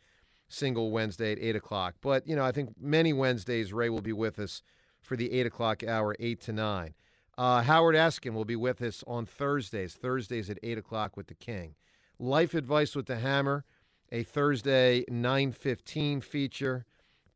[0.49, 4.13] single Wednesday at 8 o'clock, but, you know, I think many Wednesdays Ray will be
[4.13, 4.63] with us
[5.01, 6.95] for the 8 o'clock hour, 8 to 9.
[7.39, 11.35] Uh, Howard Eskin will be with us on Thursdays, Thursdays at 8 o'clock with the
[11.35, 11.77] King.
[12.19, 13.65] Life Advice with the Hammer,
[14.11, 16.87] a Thursday 9:15 feature.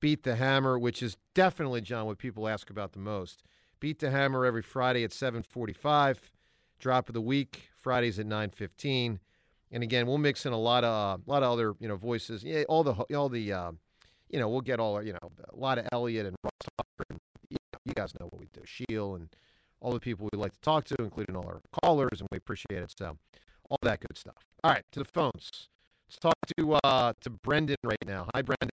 [0.01, 3.43] Beat the Hammer, which is definitely John what people ask about the most.
[3.81, 6.31] Beat the Hammer every Friday at 7:45.
[6.79, 9.19] Drop of the week Fridays at 9:15.
[9.73, 11.97] And again, we'll mix in a lot of uh, a lot of other you know
[11.97, 12.45] voices.
[12.45, 13.73] Yeah, all the all the uh,
[14.29, 17.05] you know we'll get all our, you know a lot of Elliot and Ross Tucker
[17.11, 18.61] and you, you guys know what we do.
[18.65, 19.29] Sheil and
[19.81, 22.83] all the people we like to talk to, including all our callers, and we appreciate
[22.83, 22.93] it.
[22.97, 23.17] So
[23.71, 24.37] all that good stuff.
[24.63, 25.69] All right, to the phones.
[26.09, 28.29] Let's talk to uh, to Brendan right now.
[28.35, 28.71] Hi, Brendan.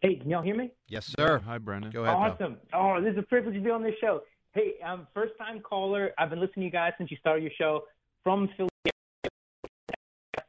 [0.00, 0.70] Hey, can y'all hear me?
[0.88, 1.42] Yes, sir.
[1.44, 1.90] Hi, Brendan.
[1.90, 2.38] Go ahead.
[2.38, 2.46] Bill.
[2.48, 2.56] Awesome.
[2.72, 4.22] Oh, this is a privilege to be on this show.
[4.52, 6.12] Hey, I'm first time caller.
[6.18, 7.82] I've been listening to you guys since you started your show
[8.24, 8.70] from Philly,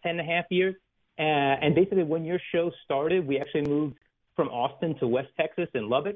[0.03, 0.75] ten and a half years.
[1.19, 3.97] Uh, and basically, when your show started, we actually moved
[4.37, 6.15] from Austin to West Texas in Lubbock.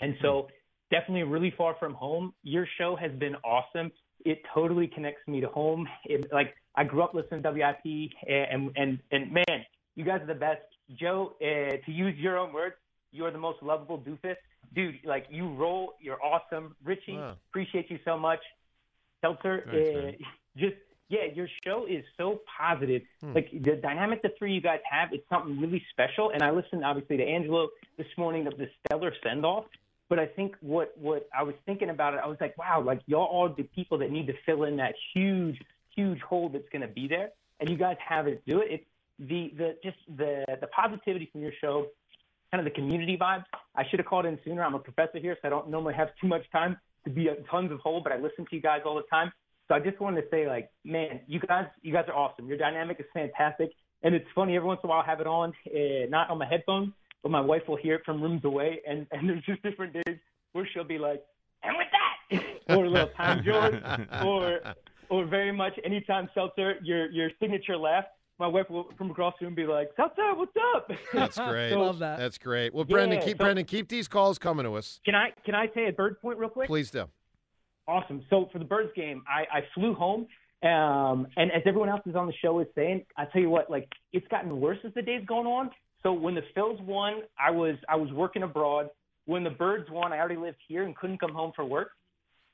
[0.00, 0.48] And so,
[0.90, 2.34] definitely really far from home.
[2.42, 3.92] Your show has been awesome.
[4.24, 5.86] It totally connects me to home.
[6.06, 10.26] It, like, I grew up listening to WIP, and, and, and man, you guys are
[10.26, 10.62] the best.
[10.98, 12.74] Joe, uh, to use your own words,
[13.12, 14.36] you are the most lovable doofus.
[14.74, 16.74] Dude, like, you roll, you're awesome.
[16.84, 17.36] Richie, Wow.
[17.50, 18.40] appreciate you so much.
[19.20, 20.24] Seltzer, Thanks, uh,
[20.56, 20.76] just
[21.08, 23.02] yeah, your show is so positive.
[23.20, 23.34] Hmm.
[23.34, 26.30] Like the dynamic the three you guys have, it's something really special.
[26.30, 29.66] And I listened obviously to Angelo this morning of the stellar send off.
[30.08, 33.00] But I think what what I was thinking about it, I was like, wow, like
[33.06, 35.58] y'all are the people that need to fill in that huge,
[35.94, 38.68] huge hole that's going to be there, and you guys have it do it.
[38.70, 38.84] It's
[39.18, 41.86] the the just the the positivity from your show,
[42.50, 43.44] kind of the community vibes.
[43.76, 44.62] I should have called in sooner.
[44.62, 47.36] I'm a professor here, so I don't normally have too much time to be a
[47.50, 49.32] tons of hole, but I listen to you guys all the time.
[49.68, 52.46] So I just wanted to say, like, man, you guys, you guys are awesome.
[52.46, 53.70] Your dynamic is fantastic,
[54.02, 54.56] and it's funny.
[54.56, 57.30] Every once in a while, I have it on, uh, not on my headphones, but
[57.30, 60.18] my wife will hear it from rooms away, and and there's just different days
[60.52, 61.22] where she'll be like,
[61.62, 63.74] and with that, or a little time George,
[64.24, 64.60] or
[65.08, 68.04] or very much anytime Seltzer, your your signature laugh.
[68.38, 70.90] My wife will from across the room be like, Seltzer, what's up?
[71.12, 71.70] That's great.
[71.70, 72.18] So- Love that.
[72.18, 72.74] That's great.
[72.74, 75.00] Well, Brendan, Yeah, keep so- Brendan, keep these calls coming to us.
[75.04, 76.66] Can I can I say a bird point real quick?
[76.68, 77.04] Please do.
[77.86, 78.24] Awesome.
[78.30, 80.26] So for the Birds game, I, I flew home,
[80.62, 83.70] um, and as everyone else is on the show is saying, I tell you what,
[83.70, 85.70] like it's gotten worse as the days going on.
[86.02, 88.88] So when the Phils won, I was I was working abroad.
[89.26, 91.90] When the Birds won, I already lived here and couldn't come home for work.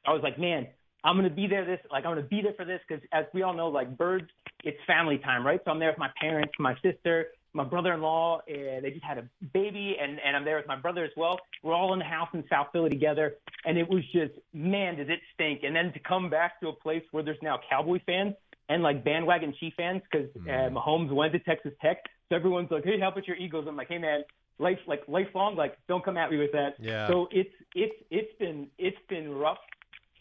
[0.06, 0.66] I was like, man,
[1.04, 1.64] I'm gonna be there.
[1.64, 4.28] This like I'm gonna be there for this because as we all know, like Birds,
[4.64, 5.60] it's family time, right?
[5.64, 8.38] So I'm there with my parents, my sister, my brother-in-law.
[8.48, 11.38] Uh, they just had a baby, and and I'm there with my brother as well.
[11.62, 15.08] We're all in the house in South Philly together, and it was just man, does
[15.08, 15.60] it stink?
[15.62, 18.34] And then to come back to a place where there's now Cowboy fans
[18.68, 22.84] and like bandwagon Chief fans because uh, Mahomes went to Texas Tech, so everyone's like,
[22.84, 23.66] hey, how about your Eagles?
[23.68, 24.22] I'm like, hey man,
[24.58, 26.74] life like lifelong, like don't come at me with that.
[26.78, 27.08] Yeah.
[27.08, 29.58] So it's it's it's been it's been rough.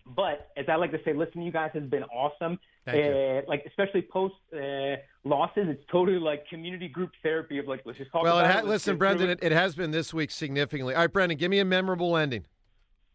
[0.05, 2.59] But as I like to say, listening to you guys has been awesome.
[2.85, 3.11] Thank you.
[3.11, 7.97] uh, Like especially post uh, losses, it's totally like community group therapy of like let's
[7.99, 8.65] just talk Well, it ha- it.
[8.65, 9.39] listen, Brendan, it.
[9.43, 10.95] it, it has been this week significantly.
[10.95, 12.45] All right, Brendan, give me a memorable ending.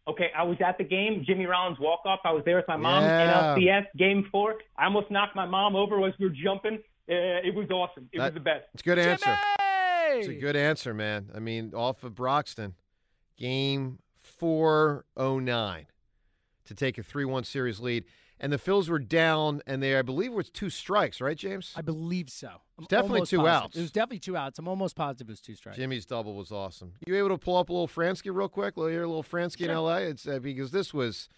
[0.07, 2.19] Okay, I was at the game, Jimmy Rollins walk off.
[2.23, 3.03] I was there with my mom.
[3.03, 3.55] Yeah.
[3.57, 4.55] NLCS game four.
[4.77, 6.75] I almost knocked my mom over as we were jumping.
[7.09, 8.07] Uh, it was awesome.
[8.13, 8.65] It That- was the best.
[8.75, 9.37] It's a good answer.
[10.09, 11.31] It's a good answer, man.
[11.35, 12.75] I mean, off of Broxton,
[13.37, 15.87] game 409
[16.65, 18.05] to take a 3 1 series lead.
[18.37, 21.71] And the Phils were down, and they, I believe, was two strikes, right, James?
[21.77, 22.49] I believe so.
[22.77, 23.63] I'm It's definitely two positive.
[23.63, 23.77] outs.
[23.77, 24.59] It was definitely two outs.
[24.59, 25.77] I'm almost positive it was two strikes.
[25.77, 26.91] Jimmy's double was awesome.
[27.07, 28.75] You able to pull up a little Franzke real quick?
[28.75, 29.75] A little, hear a little Franzke in Sure.
[29.75, 30.01] L.A.
[30.01, 31.29] It's uh, because this was,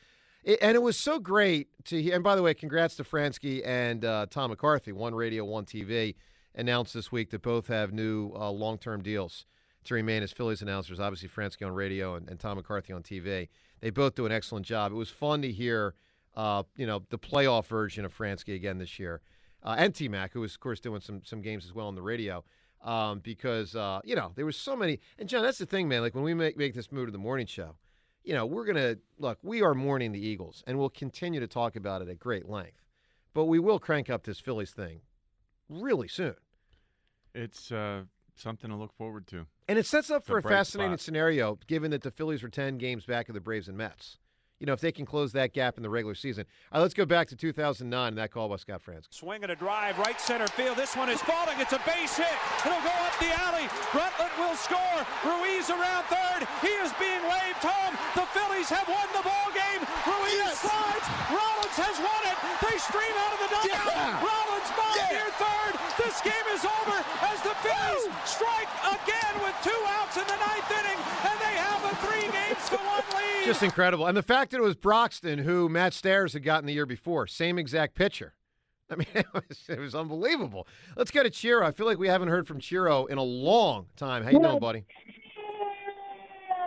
[0.44, 2.16] it, and it was so great to hear.
[2.16, 4.92] And by the way, congrats to Franzke and uh, Tom McCarthy.
[4.92, 6.16] One Radio, One TV
[6.56, 9.46] announced this week that both have new uh, long-term deals
[9.84, 11.00] to remain as Phillies announcers.
[11.00, 13.50] Obviously, Franzke on radio and, and Tom McCarthy on TV.
[13.80, 14.92] They both do an excellent job.
[14.92, 15.96] It was fun to hear,
[16.36, 19.22] uh, you know, the playoff version of Franzke again this year,
[19.64, 21.96] uh, and T Mac, who was of course doing some some games as well on
[21.96, 22.44] the radio
[22.84, 25.00] um, because uh, you know there was so many.
[25.18, 26.02] And John, that's the thing, man.
[26.02, 27.76] Like when we make make this move to the morning show,
[28.24, 29.40] you know, we're gonna look.
[29.42, 32.84] We are mourning the Eagles, and we'll continue to talk about it at great length.
[33.34, 35.02] But we will crank up this Phillies thing
[35.70, 36.36] really soon,
[37.36, 38.04] It's uh,
[38.40, 39.46] something to look forward to.
[39.68, 41.02] and it sets up It's a for a bright fascinating spot.
[41.02, 44.18] scenario, given that the Phillies are ten games back of the Braves and Mets.
[44.60, 46.42] You know, if they can close that gap in the regular season.
[46.74, 49.14] All right, let's go back to 2009 that call by Scott Franzke.
[49.14, 50.78] Swing and a drive, right center field.
[50.82, 51.62] This one is falling.
[51.62, 52.34] It's a base hit.
[52.66, 53.70] It'll go up the alley.
[53.94, 54.98] Bruntlett will score.
[55.30, 56.50] Ruiz around third.
[56.66, 57.94] He is being waved home.
[58.18, 59.86] The Phillies have won the ball game.
[60.10, 61.06] Ruiz slides.
[61.30, 62.38] Rollins has won it.
[62.66, 63.94] They stream out of the dugout.
[63.94, 64.26] Yeah.
[64.26, 65.22] Rollins bomb Yeah.
[65.22, 65.74] near third.
[66.28, 70.72] This game is over as the Phillies strike again with two outs in the ninth
[70.72, 73.46] inning, and they have a three games to one lead.
[73.46, 74.08] Just incredible.
[74.08, 77.28] And the fact that it was Broxton who Matt Stairs had gotten the year before,
[77.28, 78.34] same exact pitcher.
[78.90, 80.68] I mean, it was, it was unbelievable.
[80.98, 81.64] Let's go to Chiro.
[81.64, 84.24] I feel like we haven't heard from Chiro in a long time.
[84.24, 84.86] How you doing, buddy?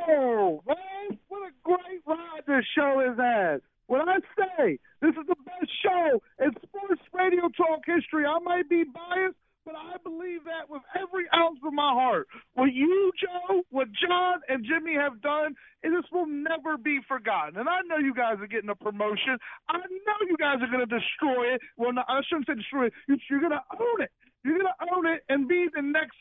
[0.09, 3.61] Oh, man, what a great ride this show has had.
[3.88, 8.68] When I say this is the best show in sports radio talk history, I might
[8.68, 12.27] be biased, but I believe that with every ounce of my heart.
[12.55, 17.57] What you, Joe, what John and Jimmy have done, and this will never be forgotten.
[17.59, 19.38] And I know you guys are getting a promotion.
[19.68, 21.61] I know you guys are going to destroy it.
[21.77, 22.92] Well, no, I shouldn't say destroy it.
[23.09, 24.11] You- You're going to own it.
[24.44, 26.16] You're going to own it and be the next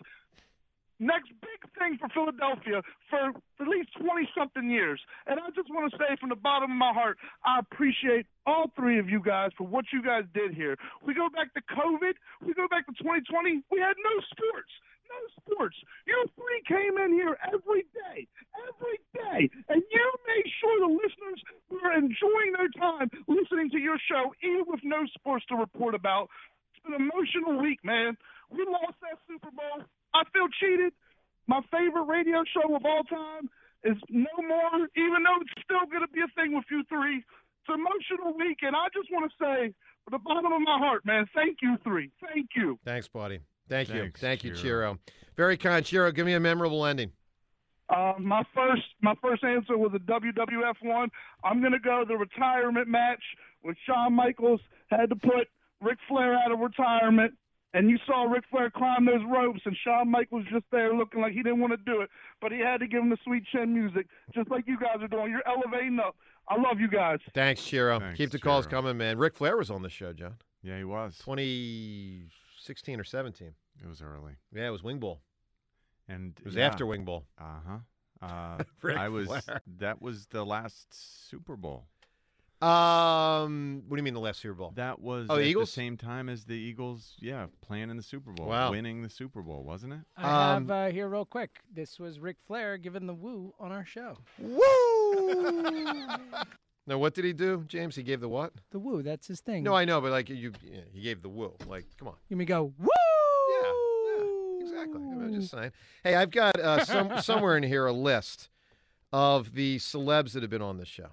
[1.00, 5.00] next big thing for Philadelphia for at least 20 something years.
[5.28, 8.72] And I just want to say from the bottom of my heart, I appreciate all
[8.76, 10.78] three of you guys for what you guys did here.
[11.06, 12.14] We go back to COVID,
[12.46, 14.72] we go back to 2020, we had no sports.
[15.10, 15.76] No sports.
[16.06, 21.42] You three came in here every day, every day, and you made sure the listeners
[21.72, 26.30] were enjoying their time listening to your show, even with no sports to report about.
[26.70, 28.18] It's been an emotional week, man.
[28.52, 29.82] We lost that Super Bowl.
[30.14, 30.94] I feel cheated.
[31.48, 33.50] My favorite radio show of all time
[33.84, 37.18] is no more, even though it's still going to be a thing with you three.
[37.18, 39.74] It's an emotional week, and I just want to say,
[40.06, 42.12] from the bottom of my heart, man, thank you three.
[42.22, 42.78] Thank you.
[42.86, 43.40] Thanks, buddy.
[43.68, 44.12] Thank you.
[44.18, 44.94] Thank you, Chiro.
[44.94, 45.00] Chiro.
[45.38, 46.14] Very kind, Chiro.
[46.14, 47.12] Give me a memorable ending.
[47.90, 51.10] Uh, my first my first answer was a WWF one.
[51.44, 53.24] I'm gonna go the retirement match
[53.62, 55.48] when Shawn Michaels had to put
[55.82, 57.34] Ric Flair out of retirement,
[57.74, 61.34] and you saw Ric Flair climb those ropes, and Shawn Michaels just there looking like
[61.34, 62.10] he didn't want to do it,
[62.42, 65.08] but he had to give him the sweet chin music, just like you guys are
[65.08, 65.32] doing.
[65.32, 66.16] You're elevating up.
[66.48, 67.20] I love you guys.
[67.34, 68.00] Thanks, Chiro.
[68.00, 69.18] Thanks, Keep the calls coming, man.
[69.20, 70.36] Ric Flair was on the show, John.
[70.64, 71.18] Yeah, he was.
[71.20, 73.54] 2016 or 17.
[73.82, 74.34] It was early.
[74.54, 75.22] Yeah, it was Wing Bowl.
[76.08, 76.66] And It was yeah.
[76.66, 77.26] after Wing Bowl.
[77.40, 77.78] Uh-huh.
[78.22, 79.62] Uh Ric I was Flair.
[79.78, 80.88] that was the last
[81.30, 81.86] Super Bowl.
[82.62, 84.74] Um, what do you mean the last Super Bowl?
[84.76, 85.70] That was Oh, at the Eagles?
[85.70, 88.72] the same time as the Eagles, yeah, playing in the Super Bowl, Wow.
[88.72, 90.00] winning the Super Bowl, wasn't it?
[90.18, 91.62] I have Um, uh, here real quick.
[91.74, 94.18] This was Ric Flair giving the woo on our show.
[94.38, 95.62] Woo!
[96.86, 97.96] now, what did he do, James?
[97.96, 98.52] He gave the what?
[98.72, 99.64] The woo, that's his thing.
[99.64, 101.54] No, I know, but like you, yeah, he gave the woo.
[101.66, 102.16] Like, come on.
[102.28, 102.88] You me go woo.
[103.50, 105.02] Yeah, Exactly.
[105.02, 105.72] I'm just saying.
[106.04, 108.50] Hey, I've got uh, some somewhere in here a list
[109.12, 111.10] of the celebs that have been on this show.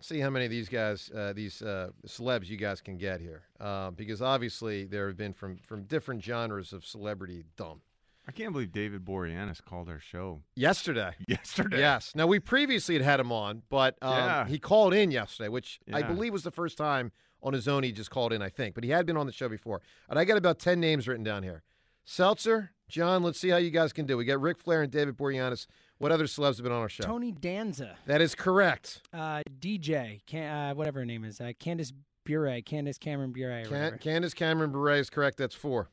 [0.00, 3.44] See how many of these guys, uh, these uh, celebs, you guys can get here,
[3.60, 7.80] uh, because obviously there have been from from different genres of celebrity dumb.
[8.28, 11.12] I can't believe David Boreanaz called our show Yesterday.
[11.28, 11.78] yesterday.
[11.78, 12.12] Yes.
[12.14, 14.46] Now we previously had had him on, but um, Yeah.
[14.46, 17.92] he called in yesterday, which I believe was the first time on his own he
[17.92, 18.42] just called in.
[18.42, 19.80] I think, but he had been on the show before.
[20.10, 21.62] And I got about ten names written down here.
[22.04, 23.22] Seltzer, John.
[23.22, 24.16] Let's see how you guys can do.
[24.16, 25.66] We got Ric Flair and David Boreanaz.
[25.98, 27.04] What other celebs have been on our show?
[27.04, 29.00] Tony Danza, That is correct.
[29.14, 31.92] uh, DJ, Can- uh, whatever her name is, uh, Candace
[32.24, 33.60] Bure, Candace Cameron Bure.
[33.60, 33.96] or Can- whatever.
[33.96, 35.38] Candace Cameron Bure is correct.
[35.38, 35.88] That's four.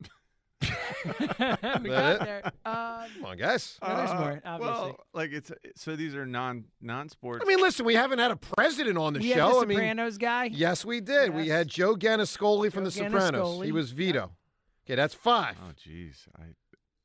[0.60, 0.68] we
[1.38, 2.20] That got it?
[2.20, 2.52] there.
[2.64, 3.78] Uh, Come on, guys.
[3.82, 4.74] no, there's Uh, more, obviously.
[4.74, 7.44] Well, like it's so these are non non sports.
[7.44, 9.46] I mean, listen, we haven't had a president on the we show.
[9.46, 10.44] had the I mean, Sopranos guy.
[10.46, 11.34] yes, we did.
[11.34, 13.62] We had Joe Gannascoli from Joe The Sopranos.
[13.64, 14.32] He was Vito.
[14.86, 15.56] Okay, that's five.
[15.62, 16.44] Oh, jeez, I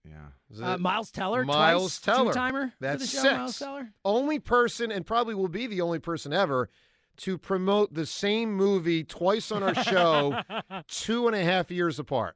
[0.03, 0.27] yeah.
[0.61, 2.31] Uh, Miles Teller, Miles twice, Teller.
[2.33, 3.21] two-timer That's for the show.
[3.21, 3.37] six.
[3.37, 3.89] Miles Teller.
[4.03, 6.69] Only person, and probably will be the only person ever,
[7.17, 10.41] to promote the same movie twice on our show,
[10.87, 12.35] two and a half years apart.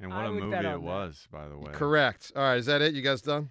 [0.00, 0.82] And what a movie it on that.
[0.82, 1.70] was, by the way.
[1.72, 2.32] Correct.
[2.34, 2.94] All right, is that it?
[2.94, 3.50] You guys done?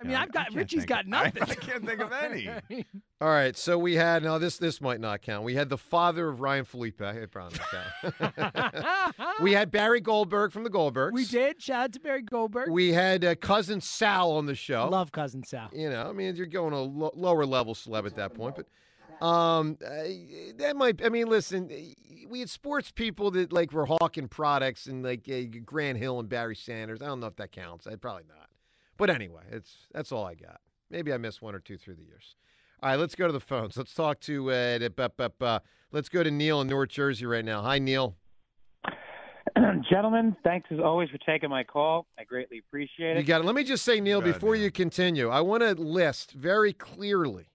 [0.00, 1.42] I mean, Yeah, I've got can't got of- I- nothing.
[1.42, 2.48] I can't think of any.
[3.20, 5.42] All right, so we had now this this might not count.
[5.44, 7.00] We had the father of Ryan Felipe.
[7.00, 9.16] It probably not count.
[9.40, 11.12] we had Barry Goldberg from the Goldbergs.
[11.12, 11.60] we did.
[11.60, 12.70] Shout out to Barry Goldberg.
[12.70, 14.88] We had uh, cousin Sal on the show.
[14.88, 15.68] Love cousin Sal.
[15.72, 18.66] You know, I mean, you're going a lo- lower level celeb at that point, but
[19.26, 19.88] um, uh,
[20.58, 21.04] that might.
[21.04, 21.68] I mean, listen,
[22.28, 26.28] we had sports people that like were hawking products and like uh, Grant Hill and
[26.28, 27.02] Barry Sanders.
[27.02, 27.88] I don't know if that counts.
[27.88, 28.48] I probably not.
[28.98, 30.60] But anyway, it's that's all I got.
[30.90, 32.34] Maybe I missed one or two through the years.
[32.82, 33.76] All right, let's go to the phones.
[33.76, 35.58] Let's talk to uh,
[35.92, 37.62] let's go to Neil in North Jersey right now.
[37.62, 38.16] Hi, Neil.
[39.90, 42.06] Gentlemen, thanks as always for taking my call.
[42.18, 43.20] I greatly appreciate it.
[43.20, 43.44] You got it.
[43.44, 44.64] Let me just say, Neil, Go before Neil.
[44.64, 47.50] you continue, I want to list very clearly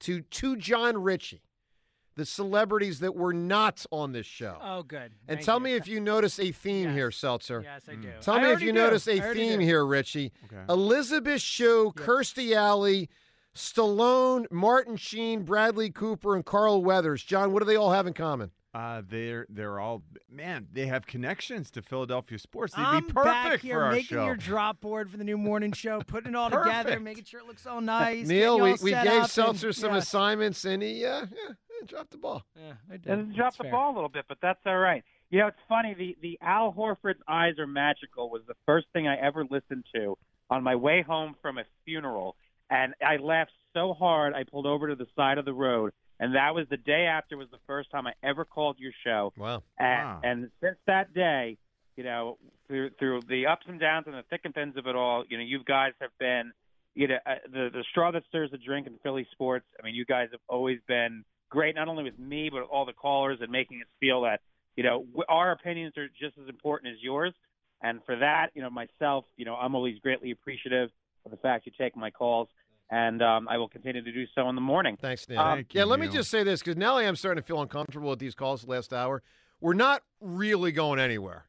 [0.00, 1.42] to to Jon Ritchie
[2.16, 4.56] the celebrities that were not on this show.
[4.62, 5.12] Oh, good.
[5.28, 5.64] and Thank tell you.
[5.64, 7.62] me if you notice a theme here, Seltzer.
[7.62, 8.08] Yes, I do.
[8.22, 8.78] Tell I me if you do.
[8.80, 9.64] notice I a already theme do.
[9.66, 10.32] here, Ritchie.
[10.46, 10.62] Okay.
[10.68, 13.08] Elizabeth Shue, Kirstie Alley,
[13.54, 17.22] Stallone, Martin Sheen, Bradley Cooper, and Carl Weathers.
[17.22, 18.50] John, what do they all have in common?
[18.74, 20.66] Uh, they're they're all man.
[20.70, 22.74] They have connections to Philadelphia sports.
[22.74, 24.26] They'd I'm be perfect back here for our making show.
[24.26, 27.46] your drop board for the new morning show, putting it all together, making sure it
[27.46, 28.26] looks all nice.
[28.26, 29.98] Neil, we, we gave up and- Seltzer some yeah.
[29.98, 32.42] assignments, and he uh, yeah, yeah, dropped the ball.
[32.56, 33.18] Yeah, I did.
[33.30, 33.72] It dropped the fair.
[33.72, 35.02] ball a little bit, but that's all right.
[35.30, 35.94] You know, it's funny.
[35.94, 40.16] The the Al Horford's "Eyes Are Magical" was the first thing I ever listened to
[40.50, 42.36] on my way home from a funeral,
[42.70, 45.92] and I laughed so hard I pulled over to the side of the road.
[46.18, 49.34] And that was the day after was the first time I ever called your show.
[49.36, 49.62] Wow.
[49.78, 50.20] And, Wow.
[50.24, 51.58] and since that day,
[51.94, 54.96] you know, through through the ups and downs and the thick and thins of it
[54.96, 56.52] all, you know, you guys have been,
[56.94, 59.66] you know, uh, the the straw that stirs the drink in Philly sports.
[59.78, 62.92] I mean, you guys have always been great, not only with me but all the
[62.92, 64.40] callers and making us feel that,
[64.76, 67.32] you know, our opinions are just as important as yours.
[67.82, 70.90] And for that, you know, myself, you know, I'm always greatly appreciative
[71.24, 72.48] of the fact you take my calls,
[72.90, 74.96] and um, I will continue to do so in the morning.
[75.00, 75.40] Thanks, Neil.
[75.40, 78.10] Um, yeah, let me just say this because now I am starting to feel uncomfortable
[78.10, 79.22] with these calls the last hour.
[79.60, 81.46] We're not really going anywhere.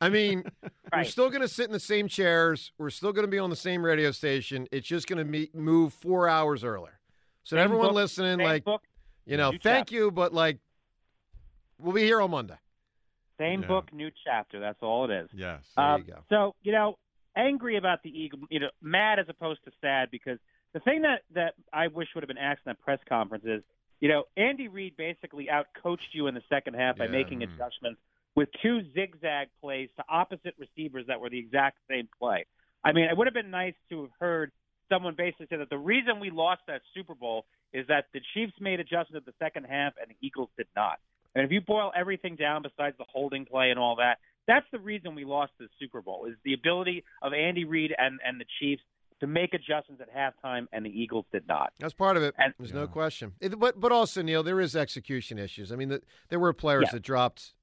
[0.00, 0.42] I mean,
[0.92, 2.72] we're still going to sit in the same chairs.
[2.76, 4.66] We're still going to be on the same radio station.
[4.72, 6.98] It's just going to move four hours earlier.
[7.44, 8.82] So Same everyone book, listening, like, book,
[9.26, 9.94] you know, new thank chapter.
[9.94, 10.58] you, but like,
[11.78, 12.56] we'll be here on Monday.
[13.38, 13.68] Same Yeah.
[13.68, 14.60] book, new chapter.
[14.60, 15.30] That's all it is.
[15.32, 15.64] Yes.
[15.76, 16.98] Um, So you know,
[17.36, 20.38] angry about the Eagle, you know, mad as opposed to sad because
[20.72, 23.62] the thing that that I wish would have been asked in that press conference is,
[24.00, 27.10] you know, Andy Reid basically outcoached you in the second half by Yeah.
[27.12, 28.00] making adjustments
[28.34, 32.44] with two zigzag plays to opposite receivers that were the exact same play.
[32.84, 34.52] I mean, it would have been nice to have heard
[34.88, 38.52] someone basically say that the reason we lost that Super Bowl is that the Chiefs
[38.60, 40.98] made adjustments at the second half and the Eagles did not.
[41.34, 44.78] And if you boil everything down besides the holding play and all that, that's the
[44.78, 48.44] reason we lost the Super Bowl is the ability of Andy Reid and, and the
[48.60, 48.82] Chiefs
[49.20, 51.72] to make adjustments at halftime and the Eagles did not.
[51.78, 52.34] That's part of it.
[52.38, 53.32] And- There's no question.
[53.40, 55.70] It- but but also Neil, there is execution issues.
[55.72, 56.92] I mean, the, there were players Yeah.
[56.94, 57.54] that dropped.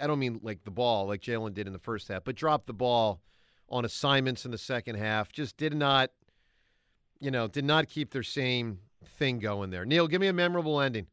[0.00, 2.66] I don't mean like the ball, like Jalen did in the first half, but dropped
[2.66, 3.22] the ball
[3.68, 5.32] on assignments in the second half.
[5.32, 6.10] Just did not,
[7.20, 9.84] you know, did not keep their same thing going there.
[9.84, 11.06] Neil, give me a memorable ending.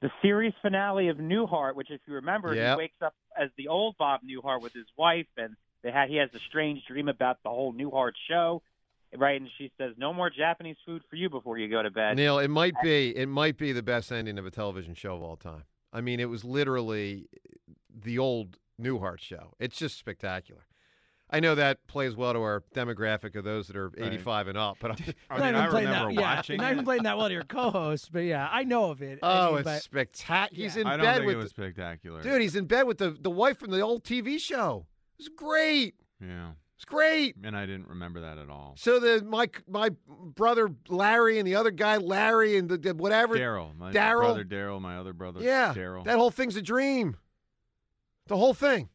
[0.00, 2.76] The series finale of Newhart, which if you remember, Yep.
[2.76, 6.16] he wakes up as the old Bob Newhart with his wife and they had he
[6.16, 8.62] has a strange dream about the whole Newhart show.
[9.16, 12.16] Right, and she says, "No more Japanese food for you before you go to bed."
[12.16, 15.22] Neil, it might be it might be the best ending of a television show of
[15.22, 15.64] all time.
[15.92, 17.28] I mean, it was literally
[17.88, 19.54] the old Newhart show.
[19.60, 20.66] It's just spectacular.
[21.30, 24.76] I know that plays well to our demographic of those that are 85 and up,
[24.78, 24.96] but I'm,
[25.30, 27.32] Not mean, even I playing remember that, yeah, watching not even playing that well to
[27.34, 29.18] your co-host, but yeah, I know of it.
[29.22, 30.62] I Oh, it's spectacular.
[30.62, 32.22] He's in I don't bed think with it was the- spectacular.
[32.22, 32.40] dude.
[32.42, 34.86] He's in bed with the the wife from the old TV show.
[35.18, 35.94] It's great.
[36.20, 36.50] Yeah.
[36.76, 37.36] It's great.
[37.42, 38.74] And I didn't remember that at all.
[38.76, 43.36] So the my my brother Larry and the other guy Larry and the, the whatever
[43.36, 44.20] Daryl, my Daryl.
[44.20, 46.04] brother Daryl, my other brother Yeah, Daryl.
[46.04, 47.16] that whole thing's a dream.
[48.26, 48.88] The whole thing.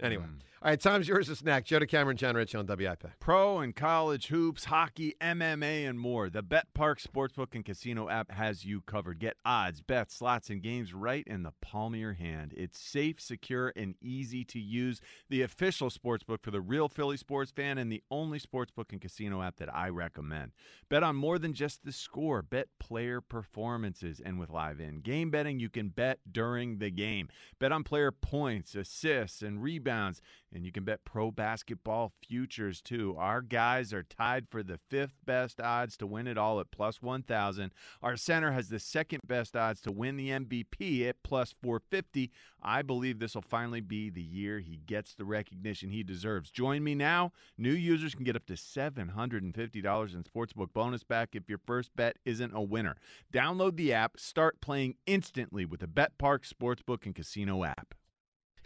[0.00, 0.40] Anyway, Mm.
[0.62, 0.78] All right.
[0.78, 1.64] Time's yours to snack.
[1.64, 3.06] Joe DeCamara, Jon Ritchie on WIP.
[3.18, 6.28] Pro and college hoops, hockey, MMA, and more.
[6.28, 9.20] The BetPARX Sportsbook and Casino app has you covered.
[9.20, 12.52] Get odds, bets, slots, and games right in the palm of your hand.
[12.54, 15.00] It's safe, secure, and easy to use.
[15.30, 19.40] The official sportsbook for the real Philly sports fan and the only sportsbook and casino
[19.40, 20.52] app that I recommend.
[20.90, 22.42] Bet on more than just the score.
[22.42, 24.20] Bet player performances.
[24.22, 27.30] And with live in game betting, you can bet during the game.
[27.58, 30.20] Bet on player points, assists, and rebounds.
[30.52, 33.14] And you can bet pro basketball futures too.
[33.16, 37.00] Our guys are tied for the fifth best odds to win it all at plus
[37.00, 37.70] 1,000.
[38.02, 42.32] Our center has the second best odds to win the MVP at plus 450.
[42.62, 46.50] I believe this will finally be the year he gets the recognition he deserves.
[46.50, 47.32] Join me now.
[47.56, 52.16] New users can get up to $750 in sportsbook bonus back if your first bet
[52.24, 52.96] isn't a winner.
[53.32, 57.94] Download the app, start playing instantly with the BetPARX Sportsbook and Casino app.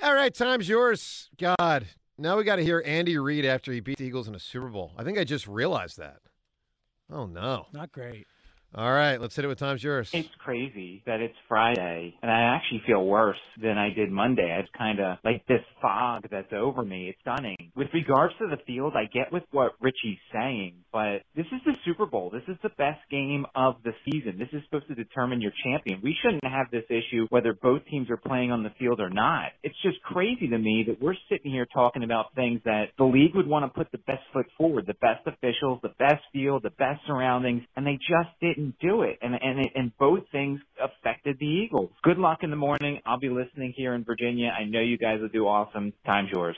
[0.02, 1.30] All right, time's yours.
[1.38, 1.86] God,
[2.18, 4.68] now we got to hear Andy Reid after he beat the Eagles in a Super
[4.68, 4.92] Bowl.
[4.98, 6.18] I think I just realized that.
[7.10, 8.26] Oh no, not great.
[8.76, 10.10] All right, let's hit it with time's yours.
[10.12, 14.58] It's crazy that it's Friday, and I actually feel worse than I did Monday.
[14.58, 17.08] It's kind of like this fog that's over me.
[17.08, 17.70] It's stunning.
[17.76, 21.74] With regards to the field, I get with what Ritchie's saying, but this is the
[21.84, 22.30] Super Bowl.
[22.30, 24.40] This is the best game of the season.
[24.40, 26.00] This is supposed to determine your champion.
[26.02, 29.52] We shouldn't have this issue whether both teams are playing on the field or not.
[29.62, 33.36] It's just crazy to me that we're sitting here talking about things that the league
[33.36, 36.70] would want to put the best foot forward, the best officials, the best field, the
[36.70, 39.18] best surroundings, and they just didn't do it.
[39.20, 41.90] And and it, and both things affected the Eagles.
[42.02, 43.00] Good luck in the morning.
[43.04, 44.50] I'll be listening here in Virginia.
[44.50, 45.92] I know you guys will do awesome.
[46.06, 46.56] Time's yours.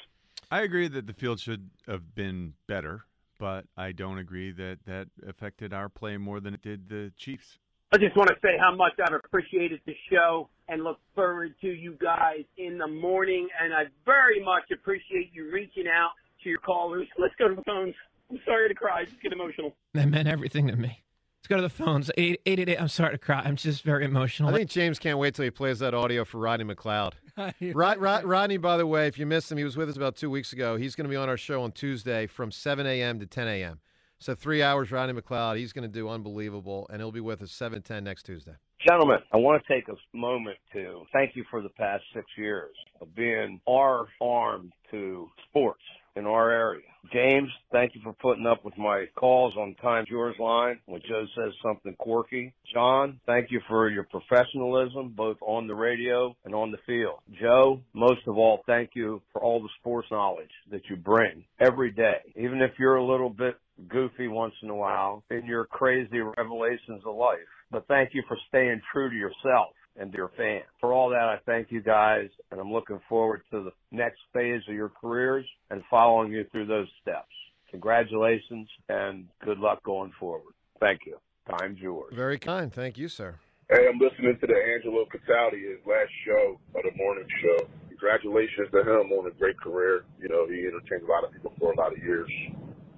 [0.50, 3.02] I agree that the field should have been better,
[3.38, 7.59] but I don't agree that that affected our play more than it did the Chiefs.
[7.92, 11.68] I just want to say how much I've appreciated the show and look forward to
[11.68, 13.48] you guys in the morning.
[13.61, 16.11] And I very much appreciate you reaching out
[16.42, 17.07] to your callers.
[17.16, 17.94] Let's go to the phones.
[18.30, 19.00] I'm sorry to cry.
[19.00, 19.76] I Just get emotional.
[19.94, 21.02] That meant everything to me.
[21.47, 22.11] Let's go to the phones.
[22.16, 22.80] 888.
[22.80, 23.40] I'm sorry to cry.
[23.44, 24.49] I'm just very emotional.
[24.49, 27.12] I think James can't wait till he plays that audio for Rodney McLeod.
[27.72, 30.16] Rod, Rod, Rodney, by the way, if you missed him, he was with us about
[30.16, 30.74] two weeks ago.
[30.74, 33.20] He's going to be on our show on Tuesday from 7 a.m.
[33.20, 33.78] to 10 a.m.
[34.18, 35.57] So three hours, Rodney McLeod.
[35.57, 38.57] He's going to do unbelievable, and he'll be with us 7 10 next Tuesday.
[38.84, 42.74] Gentlemen, I want to take a moment to thank you for the past six years
[43.01, 45.82] of being our arm to sports.
[46.17, 46.83] In our area.
[47.12, 51.25] James, thank you for putting up with my calls on Times Yours line when Joe
[51.37, 52.53] says something quirky.
[52.73, 57.21] John, thank you for your professionalism both on the radio and on the field.
[57.41, 61.93] Joe, most of all, thank you for all the sports knowledge that you bring every
[61.93, 62.33] day.
[62.35, 63.57] Even if you're a little bit
[63.89, 67.39] goofy once in a while in your crazy revelations of life.
[67.71, 70.64] But thank you for staying true to yourself and to your fans.
[70.80, 74.62] For all that, I thank you guys, and I'm looking forward to the next phase
[74.68, 77.32] of your careers and following you through those steps.
[77.70, 80.55] Congratulations and good luck going forward.
[80.80, 81.18] Thank you.
[81.59, 82.12] Time's yours.
[82.14, 82.72] Very kind.
[82.72, 83.36] Thank you, sir.
[83.70, 87.66] Hey, I'm listening to the Angelo Cataldi, his last show of the morning show.
[87.88, 90.05] Congratulations to him on a great career.
[90.20, 92.30] You know, he entertained a lot of people for a lot of years.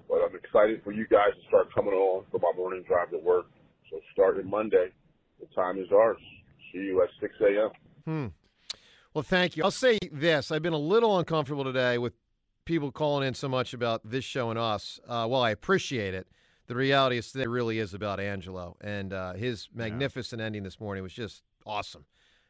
[0.09, 3.19] But I'm excited for you guys to start coming on for my morning drive to
[3.19, 3.47] work.
[3.91, 4.89] So starting Monday,
[5.41, 6.21] the time is ours.
[6.73, 7.71] See you at 6 a.m.
[8.05, 8.27] Hmm.
[9.15, 9.65] Well, thank you.
[9.65, 12.13] I'll say this: I've been a little uncomfortable today with
[12.65, 15.01] people calling in so much about this show and us.
[15.09, 16.29] Uh, while I appreciate it,
[16.67, 21.03] the reality is today really is about Angelo and uh, his magnificent ending this morning
[21.03, 22.05] was just awesome,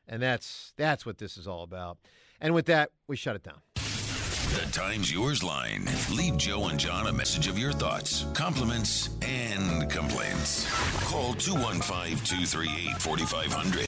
[0.08, 1.98] and that's that's what this is all about.
[2.40, 3.60] And with that, we shut it down.
[3.74, 5.86] The Times Yours line.
[6.10, 10.66] Leave Joe and John a message of your thoughts, compliments, and complaints.
[11.04, 13.87] Call 215 238 4500.